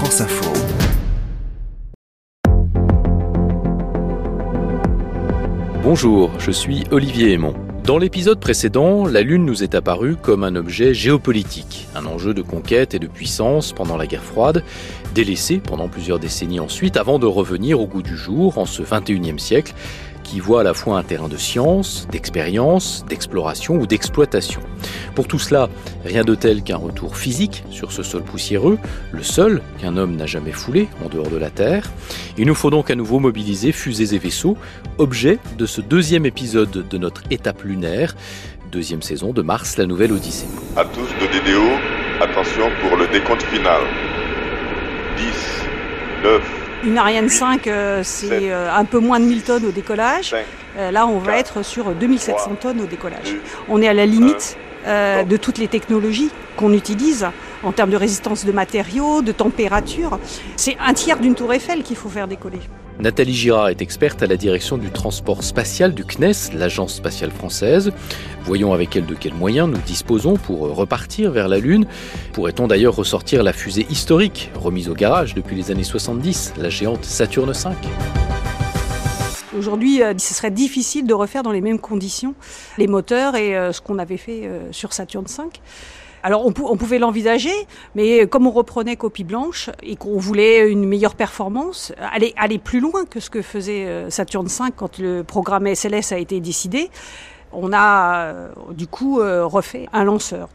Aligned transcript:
France 0.00 0.22
Info. 0.22 0.50
Bonjour, 5.82 6.30
je 6.38 6.50
suis 6.50 6.84
Olivier 6.90 7.32
Aymon. 7.32 7.52
Dans 7.84 7.98
l'épisode 7.98 8.40
précédent, 8.40 9.04
la 9.04 9.20
Lune 9.20 9.44
nous 9.44 9.62
est 9.62 9.74
apparue 9.74 10.16
comme 10.16 10.42
un 10.42 10.56
objet 10.56 10.94
géopolitique, 10.94 11.86
un 11.94 12.06
enjeu 12.06 12.32
de 12.32 12.40
conquête 12.40 12.94
et 12.94 12.98
de 12.98 13.06
puissance 13.06 13.74
pendant 13.74 13.98
la 13.98 14.06
guerre 14.06 14.24
froide, 14.24 14.64
délaissé 15.14 15.58
pendant 15.58 15.88
plusieurs 15.88 16.18
décennies 16.18 16.60
ensuite 16.60 16.96
avant 16.96 17.18
de 17.18 17.26
revenir 17.26 17.78
au 17.78 17.86
goût 17.86 18.02
du 18.02 18.16
jour 18.16 18.56
en 18.56 18.64
ce 18.64 18.82
21e 18.82 19.38
siècle 19.38 19.74
qui 20.30 20.38
voit 20.38 20.60
à 20.60 20.62
la 20.62 20.74
fois 20.74 20.96
un 20.96 21.02
terrain 21.02 21.26
de 21.26 21.36
science, 21.36 22.06
d'expérience, 22.12 23.04
d'exploration 23.08 23.74
ou 23.74 23.86
d'exploitation. 23.88 24.60
Pour 25.16 25.26
tout 25.26 25.40
cela, 25.40 25.68
rien 26.04 26.22
de 26.22 26.36
tel 26.36 26.62
qu'un 26.62 26.76
retour 26.76 27.16
physique 27.16 27.64
sur 27.70 27.90
ce 27.90 28.04
sol 28.04 28.22
poussiéreux, 28.22 28.78
le 29.10 29.24
seul 29.24 29.60
qu'un 29.80 29.96
homme 29.96 30.14
n'a 30.14 30.26
jamais 30.26 30.52
foulé 30.52 30.88
en 31.04 31.08
dehors 31.08 31.30
de 31.30 31.36
la 31.36 31.50
Terre. 31.50 31.90
Il 32.38 32.46
nous 32.46 32.54
faut 32.54 32.70
donc 32.70 32.92
à 32.92 32.94
nouveau 32.94 33.18
mobiliser 33.18 33.72
fusées 33.72 34.14
et 34.14 34.18
vaisseaux, 34.18 34.56
objet 34.98 35.40
de 35.58 35.66
ce 35.66 35.80
deuxième 35.80 36.24
épisode 36.26 36.86
de 36.88 36.98
notre 36.98 37.22
étape 37.32 37.64
lunaire, 37.64 38.14
deuxième 38.70 39.02
saison 39.02 39.32
de 39.32 39.42
Mars, 39.42 39.78
la 39.78 39.86
nouvelle 39.86 40.12
Odyssée. 40.12 40.46
À 40.76 40.84
tous 40.84 41.00
de 41.20 41.26
DDO, 41.26 42.22
attention 42.22 42.70
pour 42.82 42.96
le 42.96 43.08
décompte 43.08 43.42
final. 43.42 43.82
10, 45.16 45.26
9, 46.22 46.59
une 46.84 46.98
Ariane 46.98 47.28
5, 47.28 47.66
euh, 47.66 48.00
c'est 48.02 48.50
euh, 48.50 48.72
un 48.72 48.84
peu 48.84 48.98
moins 48.98 49.20
de 49.20 49.24
1000 49.24 49.42
tonnes 49.42 49.66
au 49.66 49.70
décollage. 49.70 50.34
Euh, 50.78 50.90
là, 50.90 51.06
on 51.06 51.18
va 51.18 51.38
être 51.38 51.64
sur 51.64 51.90
2700 51.94 52.56
tonnes 52.60 52.80
au 52.80 52.86
décollage. 52.86 53.36
On 53.68 53.82
est 53.82 53.88
à 53.88 53.94
la 53.94 54.06
limite 54.06 54.56
de 54.86 55.36
toutes 55.36 55.58
les 55.58 55.68
technologies 55.68 56.30
qu'on 56.56 56.72
utilise 56.72 57.26
en 57.62 57.72
termes 57.72 57.90
de 57.90 57.98
résistance 57.98 58.46
de 58.46 58.52
matériaux, 58.52 59.20
de 59.20 59.32
température. 59.32 60.18
C'est 60.56 60.78
un 60.80 60.94
tiers 60.94 61.18
d'une 61.18 61.34
tour 61.34 61.52
Eiffel 61.52 61.82
qu'il 61.82 61.96
faut 61.96 62.08
faire 62.08 62.26
décoller. 62.26 62.60
Nathalie 63.00 63.34
Girard 63.34 63.70
est 63.70 63.80
experte 63.80 64.22
à 64.22 64.26
la 64.26 64.36
direction 64.36 64.76
du 64.76 64.90
transport 64.90 65.42
spatial 65.42 65.94
du 65.94 66.04
CNES, 66.04 66.52
l'agence 66.54 66.94
spatiale 66.94 67.30
française. 67.30 67.92
Voyons 68.44 68.74
avec 68.74 68.94
elle 68.94 69.06
de 69.06 69.14
quels 69.14 69.32
moyens 69.32 69.70
nous 69.70 69.80
disposons 69.86 70.34
pour 70.34 70.60
repartir 70.76 71.30
vers 71.30 71.48
la 71.48 71.58
Lune. 71.58 71.86
Pourrait-on 72.34 72.66
d'ailleurs 72.66 72.94
ressortir 72.94 73.42
la 73.42 73.54
fusée 73.54 73.86
historique, 73.88 74.50
remise 74.54 74.90
au 74.90 74.94
garage 74.94 75.34
depuis 75.34 75.56
les 75.56 75.70
années 75.70 75.82
70, 75.82 76.54
la 76.58 76.68
géante 76.68 77.04
Saturne 77.04 77.52
V? 77.52 77.70
Aujourd'hui, 79.56 80.02
euh, 80.02 80.12
ce 80.18 80.34
serait 80.34 80.50
difficile 80.50 81.06
de 81.06 81.14
refaire 81.14 81.42
dans 81.42 81.52
les 81.52 81.60
mêmes 81.62 81.80
conditions 81.80 82.34
les 82.76 82.86
moteurs 82.86 83.34
et 83.34 83.56
euh, 83.56 83.72
ce 83.72 83.80
qu'on 83.80 83.98
avait 83.98 84.18
fait 84.18 84.42
euh, 84.44 84.72
sur 84.72 84.92
Saturne 84.92 85.24
V. 85.24 85.44
Alors 86.22 86.44
on, 86.44 86.52
pouvait 86.52 86.98
l'envisager, 86.98 87.52
mais 87.94 88.26
comme 88.26 88.46
on 88.46 88.50
reprenait 88.50 88.96
copie 88.96 89.24
blanche 89.24 89.70
et 89.82 89.96
qu'on 89.96 90.18
voulait 90.18 90.70
une 90.70 90.86
meilleure 90.86 91.14
performance, 91.14 91.92
aller, 91.98 92.34
aller 92.36 92.58
plus 92.58 92.80
loin 92.80 93.06
que 93.06 93.20
ce 93.20 93.30
que 93.30 93.40
faisait 93.40 93.86
euh, 93.86 94.10
Saturn 94.10 94.46
V 94.46 94.64
quand 94.76 94.98
le 94.98 95.24
programme 95.24 95.72
SLS 95.74 96.12
a 96.12 96.18
été 96.18 96.40
décidé, 96.40 96.90
on 97.52 97.72
a 97.72 98.24
euh, 98.24 98.48
du 98.72 98.86
coup 98.86 99.20
euh, 99.20 99.46
refait 99.46 99.88
un 99.92 100.04
lanceur. 100.04 100.48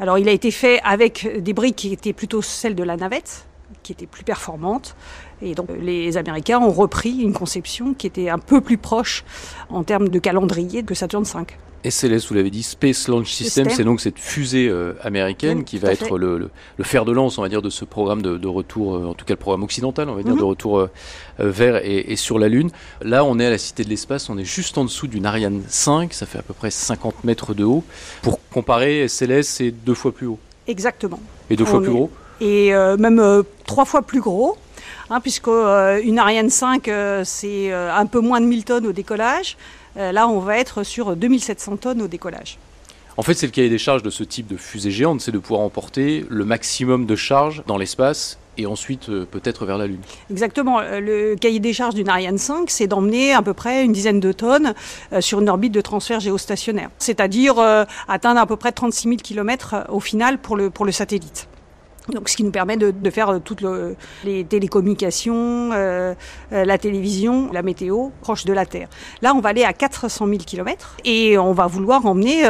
Alors 0.00 0.18
il 0.18 0.28
a 0.28 0.32
été 0.32 0.50
fait 0.50 0.80
avec 0.84 1.42
des 1.42 1.54
briques 1.54 1.76
qui 1.76 1.92
étaient 1.92 2.12
plutôt 2.12 2.42
celles 2.42 2.74
de 2.74 2.84
la 2.84 2.98
navette, 2.98 3.46
qui 3.82 3.92
étaient 3.92 4.06
plus 4.06 4.24
performantes. 4.24 4.96
Et 5.40 5.54
donc 5.54 5.68
les 5.80 6.18
Américains 6.18 6.60
ont 6.60 6.70
repris 6.70 7.18
une 7.20 7.32
conception 7.32 7.94
qui 7.94 8.06
était 8.06 8.28
un 8.28 8.38
peu 8.38 8.60
plus 8.60 8.78
proche 8.78 9.24
en 9.70 9.82
termes 9.82 10.08
de 10.08 10.18
calendrier 10.18 10.82
que 10.82 10.94
Saturn 10.94 11.24
V. 11.24 11.46
SLS, 11.90 12.28
vous 12.28 12.34
l'avez 12.34 12.50
dit, 12.50 12.62
Space 12.62 13.08
Launch 13.08 13.30
System, 13.32 13.68
c'est 13.70 13.84
donc 13.84 14.00
cette 14.00 14.18
fusée 14.18 14.68
euh, 14.68 14.94
américaine 15.02 15.64
qui 15.64 15.78
va 15.78 15.92
être 15.92 16.18
le, 16.18 16.50
fer 16.82 17.04
de 17.04 17.12
lance, 17.12 17.38
on 17.38 17.42
va 17.42 17.48
dire, 17.48 17.62
de 17.62 17.70
ce 17.70 17.84
programme 17.84 18.22
de, 18.22 18.48
retour, 18.48 18.96
euh, 18.96 19.06
en 19.06 19.14
tout 19.14 19.24
cas 19.24 19.34
le 19.34 19.38
programme 19.38 19.62
occidental, 19.62 20.08
on 20.08 20.14
va 20.14 20.22
dire, 20.22 20.32
mhm. 20.32 20.38
de 20.38 20.44
retour 20.44 20.78
euh, 20.78 20.90
vers 21.38 21.80
et, 21.84 22.16
sur 22.16 22.38
la 22.38 22.48
Lune. 22.48 22.70
Là, 23.02 23.24
on 23.24 23.38
est 23.38 23.46
à 23.46 23.50
la 23.50 23.58
Cité 23.58 23.84
de 23.84 23.88
l'Espace, 23.88 24.28
on 24.28 24.38
est 24.38 24.44
juste 24.44 24.78
en 24.78 24.84
dessous 24.84 25.06
d'une 25.06 25.26
Ariane 25.26 25.62
5, 25.68 26.12
ça 26.12 26.26
fait 26.26 26.38
à 26.38 26.42
peu 26.42 26.54
près 26.54 26.70
50 26.70 27.24
mètres 27.24 27.54
de 27.54 27.64
haut. 27.64 27.84
Pour 28.22 28.40
comparer, 28.50 29.06
SLS, 29.08 29.42
c'est 29.42 29.70
deux 29.70 29.94
fois 29.94 30.12
plus 30.12 30.26
haut. 30.26 30.38
Exactement. 30.66 31.20
Et 31.50 31.56
deux 31.56 31.64
fois 31.64 31.80
plus 31.80 31.92
gros 31.92 32.10
Et 32.40 32.72
même 32.98 33.44
trois 33.64 33.84
fois 33.84 34.02
plus 34.02 34.20
gros. 34.20 34.56
Hein, 35.08 35.20
puisque 35.20 35.46
une 35.48 36.18
Ariane 36.18 36.50
5, 36.50 36.90
c'est 37.24 37.72
un 37.72 38.06
peu 38.06 38.18
moins 38.20 38.40
de 38.40 38.46
1000 38.46 38.64
tonnes 38.64 38.86
au 38.86 38.92
décollage. 38.92 39.56
Euh, 39.96 40.12
là, 40.12 40.28
on 40.28 40.38
va 40.38 40.58
être 40.58 40.82
sur 40.82 41.16
2700 41.16 41.76
tonnes 41.78 42.02
au 42.02 42.08
décollage. 42.08 42.58
En 43.16 43.22
fait, 43.22 43.34
c'est 43.34 43.46
le 43.46 43.52
cahier 43.52 43.70
des 43.70 43.78
charges 43.78 44.02
de 44.02 44.10
ce 44.10 44.24
type 44.24 44.46
de 44.46 44.56
fusée 44.56 44.90
géante, 44.90 45.22
c'est 45.22 45.32
de 45.32 45.38
pouvoir 45.38 45.60
emporter 45.60 46.26
le 46.28 46.44
maximum 46.44 47.06
de 47.06 47.16
charge 47.16 47.62
dans 47.66 47.78
l'espace 47.78 48.38
et 48.58 48.66
ensuite 48.66 49.08
euh, 49.08 49.24
peut-être 49.24 49.64
vers 49.64 49.78
la 49.78 49.86
Lune. 49.86 50.00
Exactement. 50.30 50.80
Euh, 50.80 51.00
le 51.00 51.36
cahier 51.36 51.60
des 51.60 51.72
charges 51.72 51.94
d'une 51.94 52.10
Ariane 52.10 52.36
5, 52.36 52.68
c'est 52.68 52.86
d'emmener 52.86 53.32
à 53.32 53.40
peu 53.40 53.54
près 53.54 53.84
une 53.84 53.92
dizaine 53.92 54.20
de 54.20 54.32
tonnes 54.32 54.74
sur 55.20 55.40
une 55.40 55.48
orbite 55.48 55.72
de 55.72 55.80
transfert 55.80 56.20
géostationnaire, 56.20 56.90
c'est-à-dire 56.98 57.58
atteindre 58.08 58.40
à 58.40 58.46
peu 58.46 58.56
près 58.56 58.72
36 58.72 59.08
000 59.08 59.16
km 59.22 59.86
au 59.88 60.00
final 60.00 60.38
pour 60.38 60.56
le, 60.56 60.70
pour 60.70 60.84
le 60.84 60.92
satellite. 60.92 61.48
Donc, 62.12 62.28
ce 62.28 62.36
qui 62.36 62.44
nous 62.44 62.52
permet 62.52 62.76
de, 62.76 63.10
faire 63.10 63.30
euh, 63.30 63.38
toutes 63.40 63.64
les 64.24 64.44
télécommunications, 64.44 65.70
euh, 65.72 66.14
euh, 66.52 66.64
la 66.64 66.78
télévision, 66.78 67.50
la 67.52 67.62
météo 67.62 68.10
proche 68.20 68.44
de 68.44 68.52
la 68.52 68.64
Terre. 68.64 68.88
Là, 69.22 69.34
on 69.34 69.40
va 69.40 69.48
aller 69.48 69.64
à 69.64 69.72
400 69.72 70.26
000 70.26 70.38
km 70.46 70.96
et 71.04 71.36
on 71.36 71.52
va 71.52 71.66
vouloir 71.66 72.06
emmener 72.06 72.44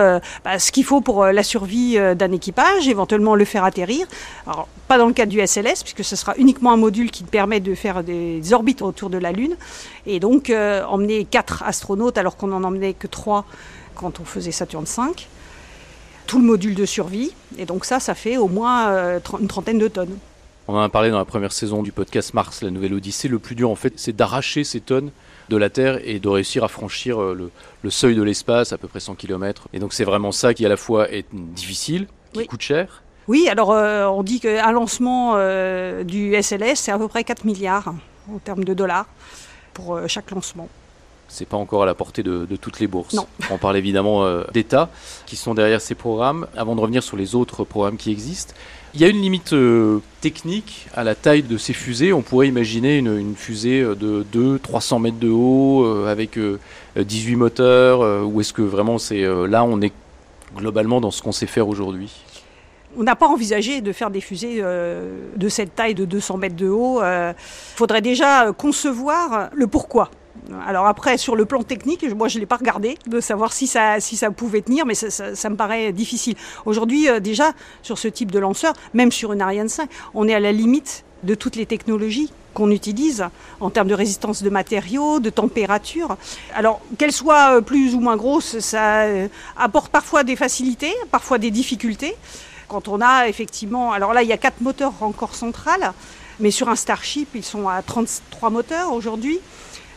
bah, 0.45 0.59
ce 0.59 0.73
qu'il 0.73 0.85
faut 0.85 1.01
pour 1.01 1.25
la 1.25 1.43
survie 1.43 1.99
d'un 2.17 2.33
équipage, 2.33 2.89
éventuellement 2.89 3.35
le 3.35 3.45
faire 3.45 3.65
atterrir. 3.65 4.07
Alors, 4.47 4.69
pas 4.89 4.99
dans 4.99 5.07
le 5.07 5.13
cas 5.13 5.27
du 5.27 5.45
SLS, 5.45 5.83
puisque 5.83 6.05
ce 6.05 6.17
sera 6.17 6.35
uniquement 6.37 6.73
un 6.73 6.77
module 6.77 7.11
qui 7.11 7.25
permet 7.25 7.61
de 7.61 7.75
faire 7.75 8.05
des 8.05 8.53
orbites 8.53 8.83
autour 8.83 9.11
de 9.11 9.19
la 9.19 9.33
Lune. 9.33 9.57
Et 10.07 10.21
donc, 10.21 10.51
emmener 10.51 11.25
quatre 11.25 11.63
astronautes 11.65 12.19
alors 12.19 12.37
qu'on 12.37 12.49
n'en 12.49 12.65
emmenait 12.65 12.95
que 12.95 13.07
trois 13.07 13.45
quand 13.95 14.21
on 14.21 14.25
faisait 14.25 14.53
Saturne 14.53 14.85
V 14.85 15.27
tout 16.27 16.39
le 16.39 16.45
module 16.45 16.75
de 16.75 16.85
survie. 16.85 17.33
Et 17.59 17.65
donc 17.65 17.85
ça, 17.85 18.01
ça 18.01 18.15
fait 18.15 18.37
au 18.37 18.49
moins 18.49 18.89
euh, 18.89 19.21
une 19.41 19.49
trentaine 19.49 19.79
de 19.79 19.89
tonnes. 19.89 20.19
On 20.69 20.75
en 20.75 20.81
a 20.81 20.89
parlé 20.89 21.11
dans 21.11 21.19
la 21.19 21.25
première 21.25 21.53
saison 21.53 21.83
du 21.83 21.93
podcast 21.93 22.35
Mars, 22.35 22.63
la 22.63 22.71
nouvelle 22.71 22.93
Odyssée. 22.95 23.29
Le 23.29 23.39
plus 23.39 23.55
dur, 23.55 23.71
en 23.71 23.77
fait, 23.77 23.93
c'est 23.97 24.15
d'arracher 24.15 24.65
ces 24.65 24.81
tonnes 24.81 25.11
de 25.49 25.57
la 25.57 25.71
Terre 25.71 26.01
et 26.05 26.19
de 26.19 26.29
réussir 26.29 26.65
à 26.65 26.69
franchir 26.69 27.23
euh, 27.23 27.51
le, 27.83 27.91
seuil 27.91 28.17
de 28.17 28.23
l'espace, 28.23 28.73
à 28.73 28.79
peu 28.79 28.89
près 28.89 28.99
100 28.99 29.15
km. 29.15 29.69
Et 29.73 29.79
donc 29.79 29.93
c'est 29.93 30.05
vraiment 30.05 30.33
ça 30.33 30.55
qui 30.55 30.67
à 30.67 30.69
la 30.69 30.77
fois 30.77 31.09
est 31.11 31.27
difficile, 31.33 32.09
qui 32.33 32.47
coûte 32.47 32.63
cher. 32.63 33.03
Oui, 33.29 33.49
alors 33.49 33.71
euh, 33.73 34.07
on 34.07 34.25
dit 34.25 34.41
qu'un 34.41 34.73
lancement 34.73 35.37
du 36.03 36.35
SLS, 36.41 36.77
c'est 36.77 36.93
à 36.93 36.99
peu 36.99 37.07
près 37.07 37.23
4 37.23 37.45
milliards 37.45 37.95
en 38.33 38.39
termes 38.39 38.65
de 38.65 38.75
dollars 38.75 39.07
pour 39.73 40.01
chaque 40.09 40.33
lancement 40.33 40.69
c'est 41.29 41.47
pas 41.47 41.57
encore 41.57 41.83
à 41.83 41.87
la 41.87 41.95
portée 41.95 42.23
de, 42.23 42.47
toutes 42.61 42.81
les 42.81 42.87
bourses. 42.87 43.15
Non. 43.15 43.27
On 43.51 43.59
parle 43.59 43.77
évidemment 43.77 44.25
euh, 44.25 44.45
d'États 44.53 44.89
qui 45.27 45.37
sont 45.37 45.55
derrière 45.55 45.81
ces 45.81 45.95
programmes. 45.95 46.47
Avant 46.57 46.77
de 46.77 46.81
revenir 46.81 47.03
sur 47.03 47.17
les 47.17 47.35
autres 47.35 47.65
programmes 47.65 47.97
qui 47.97 48.11
existent, 48.11 48.55
il 48.95 49.01
y 49.01 49.05
a 49.05 49.09
une 49.09 49.21
limite 49.21 49.53
euh, 49.53 49.99
technique 50.21 50.87
à 50.95 51.05
la 51.05 51.15
taille 51.15 51.43
de 51.43 51.59
ces 51.59 51.73
fusées. 51.73 52.13
On 52.13 52.23
pourrait 52.23 52.49
imaginer 52.49 52.99
une, 52.99 53.35
fusée 53.37 53.81
euh, 53.81 53.95
de 53.95 54.25
200-300 54.65 55.01
mètres 55.03 55.19
de 55.19 55.29
haut 55.29 56.07
avec 56.07 56.39
18 56.97 57.37
moteurs. 57.37 58.27
ou 58.27 58.41
est-ce 58.41 58.53
que 58.53 58.63
vraiment 58.63 58.99
c'est 58.99 59.23
là 59.49 59.65
on 59.65 59.81
est 59.81 59.93
globalement 60.57 61.01
dans 61.01 61.11
ce 61.11 61.23
qu'on 61.23 61.33
sait 61.33 61.47
faire 61.47 61.69
aujourd'hui? 61.69 62.13
On 62.99 63.03
n'a 63.03 63.17
pas 63.17 63.27
envisagé 63.27 63.83
de 63.83 63.93
faire 63.93 64.11
des 64.11 64.23
fusées 64.23 64.63
de 64.63 65.49
cette 65.49 65.75
taille 65.75 65.95
de 65.95 66.05
200 66.07 66.39
mètres 66.39 66.57
de 66.57 66.69
haut. 66.69 67.01
Il 67.03 67.35
faudrait 67.37 68.01
déjà 68.01 68.53
concevoir 68.53 69.51
le 69.53 69.67
pourquoi. 69.67 70.11
Alors 70.67 70.87
après, 70.87 71.19
sur 71.19 71.37
le 71.37 71.45
plan 71.45 71.63
technique, 71.63 72.05
moi 72.15 72.29
je 72.29 72.37
ne 72.37 72.41
l'ai 72.41 72.47
pas 72.47 72.57
regardé, 72.57 72.97
de 73.07 73.21
savoir 73.21 73.53
si 73.53 73.67
ça, 73.67 74.01
si 74.01 74.17
ça 74.17 74.31
pouvait 74.31 74.63
tenir, 74.63 74.87
mais 74.87 74.95
ça, 74.95 75.51
me 75.51 75.57
paraît 75.57 75.93
difficile. 75.93 76.37
Aujourd'hui, 76.65 77.09
euh, 77.09 77.21
déjà, 77.21 77.53
sur 77.83 77.99
ce 77.99 78.09
type 78.09 78.31
de 78.31 78.39
lanceur, 78.39 78.75
même 78.95 79.13
sur 79.13 79.33
une 79.33 79.43
Ariane 79.43 79.69
5, 79.69 79.89
on 80.15 80.29
est 80.29 80.35
à 80.35 80.41
la 80.41 80.53
limite 80.53 81.05
de 81.23 81.35
toutes 81.35 81.57
les 81.57 81.67
technologies 81.67 82.33
qu'on 82.55 82.71
utilise 82.71 83.27
en 83.61 83.71
termes 83.71 83.89
de 83.89 83.95
résistance 83.95 84.43
de 84.43 84.49
matériaux, 84.49 85.21
de 85.21 85.31
température. 85.31 86.17
Alors, 86.55 86.81
qu'elles 86.99 87.13
soient 87.13 87.57
euh, 87.57 87.61
plus 87.61 87.95
ou 87.95 88.01
moins 88.01 88.17
grosses, 88.17 88.59
ça 88.61 89.03
euh, 89.03 89.29
apporte 89.57 89.91
parfois 89.91 90.25
des 90.25 90.37
facilités, 90.37 90.95
parfois 91.11 91.39
des 91.39 91.51
difficultés. 91.51 92.17
Quand 92.69 92.89
on 92.89 93.01
a 93.01 93.29
effectivement... 93.29 93.93
Alors 93.93 94.15
là, 94.15 94.23
il 94.23 94.29
y 94.29 94.33
a 94.33 94.39
quatre 94.39 94.61
moteurs 94.61 94.95
encore 95.01 95.35
centrales, 95.35 95.93
mais 96.41 96.51
sur 96.51 96.69
un 96.69 96.77
Starship, 96.77 97.29
ils 97.35 97.45
sont 97.45 97.69
à 97.69 97.83
33 97.83 98.51
moteurs 98.51 98.93
aujourd'hui. 98.93 99.39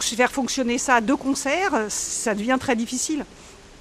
Faire 0.01 0.31
fonctionner 0.31 0.77
ça 0.77 0.95
à 0.95 1.01
deux 1.01 1.15
concerts, 1.15 1.85
ça 1.87 2.33
devient 2.33 2.57
très 2.59 2.75
difficile. 2.75 3.23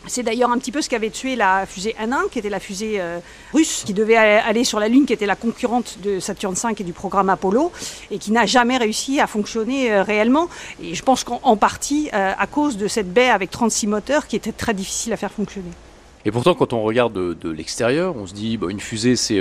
C'est 0.07 0.23
d'ailleurs 0.23 0.51
un 0.51 0.59
petit 0.59 0.71
peu 0.71 0.81
ce 0.81 0.89
qui 0.89 0.95
avait 0.95 1.11
tué 1.11 1.35
la 1.35 1.67
fusée 1.67 1.97
N1, 2.01 2.31
qui 2.31 2.39
était 2.39 2.49
la 2.49 2.61
fusée 2.61 3.01
euh, 3.01 3.19
russe, 3.53 3.83
qui 3.85 3.93
devait 3.93 4.17
aller 4.17 4.63
sur 4.63 4.79
la 4.79 4.89
Lune, 4.89 5.05
qui 5.05 5.13
était 5.13 5.27
la 5.27 5.35
concurrente 5.35 5.99
de 6.03 6.21
Saturne 6.21 6.55
V 6.55 6.75
et 6.79 6.85
du 6.85 6.93
programme 6.93 7.29
Apollo, 7.29 7.73
et 8.13 8.19
qui 8.19 8.31
n'a 8.31 8.47
jamais 8.47 8.77
réussi 8.77 9.21
à 9.21 9.27
fonctionner 9.27 9.93
euh, 9.93 10.03
réellement. 10.03 10.49
Et 10.81 10.95
je 10.95 11.03
pense 11.03 11.25
qu'en 11.25 11.57
partie 11.57 12.09
euh, 12.15 12.33
à 12.39 12.47
cause 12.47 12.77
de 12.77 12.87
cette 12.87 13.13
baie 13.13 13.31
avec 13.31 13.51
36 13.51 13.89
moteurs 13.89 14.27
qui 14.29 14.37
était 14.37 14.53
très 14.53 14.75
difficile 14.75 15.13
à 15.13 15.17
faire 15.17 15.33
fonctionner. 15.33 15.71
Et 16.25 16.31
pourtant, 16.31 16.55
quand 16.55 16.73
on 16.73 16.83
regarde 16.83 17.13
de, 17.13 17.51
l'extérieur, 17.51 18.15
on 18.17 18.27
se 18.27 18.35
dit, 18.35 18.57
bah, 18.57 18.69
une 18.71 18.81
fusée, 18.81 19.17
c'est 19.17 19.41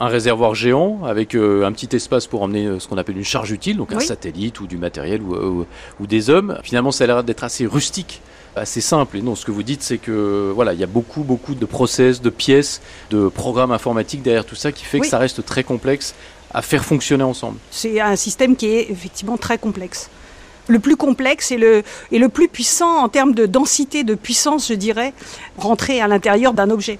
un 0.00 0.08
réservoir 0.08 0.54
géant 0.54 1.00
avec 1.04 1.34
euh, 1.34 1.64
un 1.66 1.72
petit 1.72 1.94
espace 1.94 2.26
pour 2.26 2.42
emmener 2.42 2.66
euh, 2.66 2.78
ce 2.80 2.88
qu'on 2.88 2.96
appelle 2.98 3.18
une 3.18 3.24
charge 3.24 3.50
utile, 3.50 3.76
donc 3.76 3.92
un 3.92 3.98
Oui. 3.98 4.04
satellite 4.06 4.58
ou 4.60 4.66
du 4.66 4.78
matériel 4.78 5.20
ou, 5.22 5.34
ou- 5.36 5.66
ou 6.00 6.06
des 6.06 6.30
hommes. 6.30 6.58
Finalement, 6.62 6.90
ça 6.90 7.04
a 7.04 7.06
l'air 7.06 7.22
d'être 7.22 7.44
assez 7.44 7.66
rustique, 7.66 8.22
assez 8.56 8.80
simple. 8.80 9.18
Et 9.18 9.22
non, 9.22 9.34
ce 9.34 9.44
que 9.44 9.50
vous 9.50 9.62
dites, 9.62 9.82
c'est 9.82 9.98
que 9.98 10.50
voilà, 10.54 10.72
il 10.72 10.80
y 10.80 10.84
a 10.84 10.86
beaucoup, 10.88 11.22
beaucoup 11.22 11.54
de 11.54 11.66
process, 11.66 12.22
de 12.22 12.30
pièces, 12.30 12.80
de 13.10 13.28
programmes 13.28 13.72
informatiques 13.72 14.22
derrière 14.22 14.46
tout 14.46 14.54
ça 14.56 14.72
qui 14.72 14.84
fait 14.86 14.96
Oui. 14.98 15.02
que 15.02 15.06
ça 15.08 15.18
reste 15.18 15.44
très 15.44 15.64
complexe 15.64 16.14
à 16.54 16.62
faire 16.62 16.84
fonctionner 16.84 17.22
ensemble. 17.24 17.58
C'est 17.70 18.00
un 18.00 18.16
système 18.16 18.56
qui 18.56 18.66
est 18.66 18.90
effectivement 18.90 19.36
très 19.36 19.58
complexe. 19.58 20.08
Le 20.66 20.78
plus 20.78 20.96
complexe 20.96 21.50
et 21.52 21.58
le, 21.58 21.82
et 22.10 22.18
le 22.18 22.28
plus 22.28 22.48
puissant 22.48 23.02
en 23.02 23.08
termes 23.08 23.34
de 23.34 23.44
densité, 23.44 24.02
de 24.02 24.14
puissance, 24.14 24.68
je 24.68 24.74
dirais, 24.74 25.12
rentré 25.58 26.00
à 26.00 26.08
l'intérieur 26.08 26.54
d'un 26.54 26.70
objet. 26.70 26.98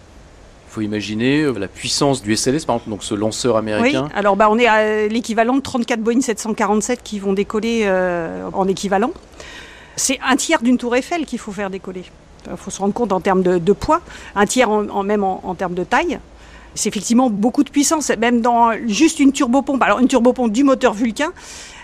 Il 0.70 0.74
faut 0.74 0.80
imaginer 0.82 1.40
euh, 1.42 1.52
la 1.58 1.66
puissance 1.66 2.22
du 2.22 2.36
SLS, 2.36 2.64
par 2.64 2.76
exemple, 2.76 2.90
donc 2.90 3.02
ce 3.02 3.14
lanceur 3.16 3.54
Oui, 3.54 3.58
américain. 3.58 4.08
alors 4.14 4.36
bah, 4.36 4.46
on 4.50 4.56
est 4.56 4.68
à 4.68 5.08
l'équivalent 5.08 5.54
de 5.56 5.60
34 5.60 6.00
Boeing 6.00 6.20
747 6.20 7.00
qui 7.02 7.18
vont 7.18 7.32
décoller 7.32 7.80
euh, 7.86 8.48
en 8.52 8.68
équivalent. 8.68 9.10
C'est 9.96 10.20
un 10.24 10.36
tiers 10.36 10.62
d'une 10.62 10.78
tour 10.78 10.94
Eiffel 10.94 11.26
qu'il 11.26 11.40
faut 11.40 11.50
faire 11.50 11.70
décoller. 11.70 12.04
Il 12.48 12.56
faut 12.56 12.70
se 12.70 12.78
rendre 12.78 12.94
compte 12.94 13.10
en 13.12 13.20
termes 13.20 13.42
de, 13.42 13.58
de 13.58 13.72
poids, 13.72 14.00
un 14.36 14.46
tiers 14.46 14.70
en, 14.70 14.88
en- 14.88 15.02
même 15.02 15.24
en, 15.24 15.40
en 15.44 15.54
termes 15.56 15.74
de 15.74 15.82
taille. 15.84 16.20
C'est 16.76 16.88
effectivement 16.88 17.28
beaucoup 17.30 17.64
de 17.64 17.70
puissance, 17.70 18.10
même 18.18 18.40
dans 18.40 18.70
juste 18.86 19.18
une 19.18 19.32
turbopompe. 19.32 19.82
Alors 19.82 19.98
une 19.98 20.06
turbopompe 20.06 20.52
du 20.52 20.62
moteur 20.62 20.94
Vulcain, 20.94 21.32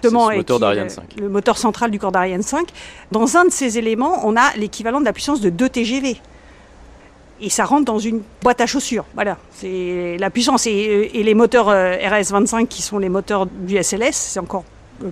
justement, 0.01 0.29
ce 0.29 0.33
et 0.35 0.37
moteur 0.37 0.59
qui- 0.59 0.61
d'Ariane 0.61 0.85
le- 0.85 0.91
5. 0.91 1.05
le 1.21 1.29
moteur 1.29 1.59
central 1.59 1.91
du 1.91 1.99
corps 1.99 2.13
d'Ariane 2.13 2.43
5. 2.45 2.69
Dans 3.11 3.37
un 3.37 3.47
de 3.47 3.51
ces 3.51 3.79
éléments, 3.79 4.25
on 4.25 4.37
a 4.37 4.55
l'équivalent 4.57 5.01
de 5.01 5.05
la 5.05 5.13
puissance 5.13 5.41
de 5.41 5.51
2 5.51 5.69
TGV. 5.69 6.17
Et 7.41 7.51
ça 7.51 7.65
rentre 7.65 7.85
dans 7.85 7.99
une 7.99 8.23
boîte 8.43 8.61
à 8.61 8.67
chaussures. 8.67 9.05
Voilà, 9.15 9.37
c'est 9.51 10.17
la 10.19 10.31
puissance. 10.31 10.67
Et, 10.67 11.11
les 11.15 11.35
moteurs 11.35 11.69
euh, 11.69 11.97
RS-25, 11.97 12.67
qui 12.67 12.83
sont 12.83 12.99
les 12.99 13.09
moteurs 13.09 13.47
du 13.47 13.83
SLS, 13.83 14.13
c'est 14.13 14.41
encore 14.41 14.65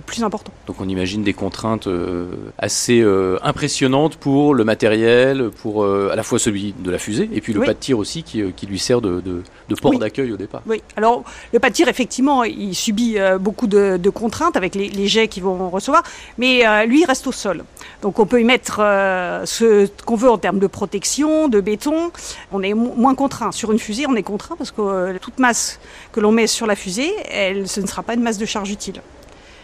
plus 0.05 0.23
important. 0.23 0.51
Donc 0.67 0.77
on 0.79 0.87
imagine 0.89 1.23
des 1.23 1.33
contraintes 1.33 1.87
euh, 1.87 2.27
assez 2.57 3.01
euh, 3.01 3.37
impressionnantes 3.43 4.15
pour 4.17 4.53
le 4.53 4.63
matériel, 4.63 5.49
pour 5.61 5.83
euh, 5.83 6.09
à 6.11 6.15
la 6.15 6.23
fois 6.23 6.39
celui 6.39 6.73
de 6.79 6.91
la 6.91 6.97
fusée 6.97 7.29
et 7.33 7.41
puis 7.41 7.53
le 7.53 7.59
Oui. 7.61 7.65
pas 7.65 7.73
de 7.73 7.79
tir 7.79 7.97
aussi 7.97 8.23
qui, 8.23 8.41
euh, 8.41 8.51
qui 8.55 8.65
lui 8.65 8.79
sert 8.79 9.01
de, 9.01 9.21
de- 9.21 9.43
de 9.69 9.75
port 9.75 9.91
Oui. 9.91 9.97
d'accueil 9.97 10.31
au 10.31 10.37
départ. 10.37 10.61
Oui, 10.67 10.81
alors 10.95 11.23
le 11.53 11.59
pas 11.59 11.69
de 11.69 11.75
tir, 11.75 11.87
effectivement, 11.87 12.43
il 12.43 12.75
subit 12.75 13.17
euh, 13.17 13.37
beaucoup 13.37 13.67
de, 13.67 13.97
de 13.97 14.09
contraintes 14.09 14.55
avec 14.55 14.75
les, 14.75 14.89
les 14.89 15.07
jets 15.07 15.27
qu'ils 15.27 15.43
vont 15.43 15.69
recevoir, 15.69 16.03
mais 16.37 16.65
euh, 16.67 16.85
lui, 16.85 17.01
il 17.01 17.05
reste 17.05 17.25
au 17.27 17.31
sol. 17.31 17.63
Donc 18.01 18.19
on 18.19 18.25
peut 18.25 18.39
y 18.41 18.43
mettre 18.43 18.77
euh, 18.79 19.45
ce 19.45 19.87
qu'on 20.05 20.15
veut 20.15 20.29
en 20.29 20.37
termes 20.37 20.59
de 20.59 20.67
protection, 20.67 21.47
de 21.47 21.61
béton. 21.61 22.11
On 22.51 22.61
est 22.61 22.73
mo- 22.73 22.93
moins 22.95 23.15
contraint. 23.15 23.51
Sur 23.51 23.71
une 23.71 23.79
fusée, 23.79 24.05
on 24.07 24.15
est 24.15 24.23
contraint 24.23 24.55
parce 24.55 24.71
que 24.71 24.81
euh, 24.81 25.13
toute 25.19 25.39
masse 25.39 25.79
que 26.11 26.19
l'on 26.19 26.31
met 26.31 26.47
sur 26.47 26.67
la 26.67 26.75
fusée, 26.75 27.11
elle, 27.31 27.67
ce 27.67 27.79
ne 27.81 27.87
sera 27.87 28.03
pas 28.03 28.13
une 28.13 28.21
masse 28.21 28.37
de 28.37 28.45
charge 28.45 28.69
utile. 28.71 29.01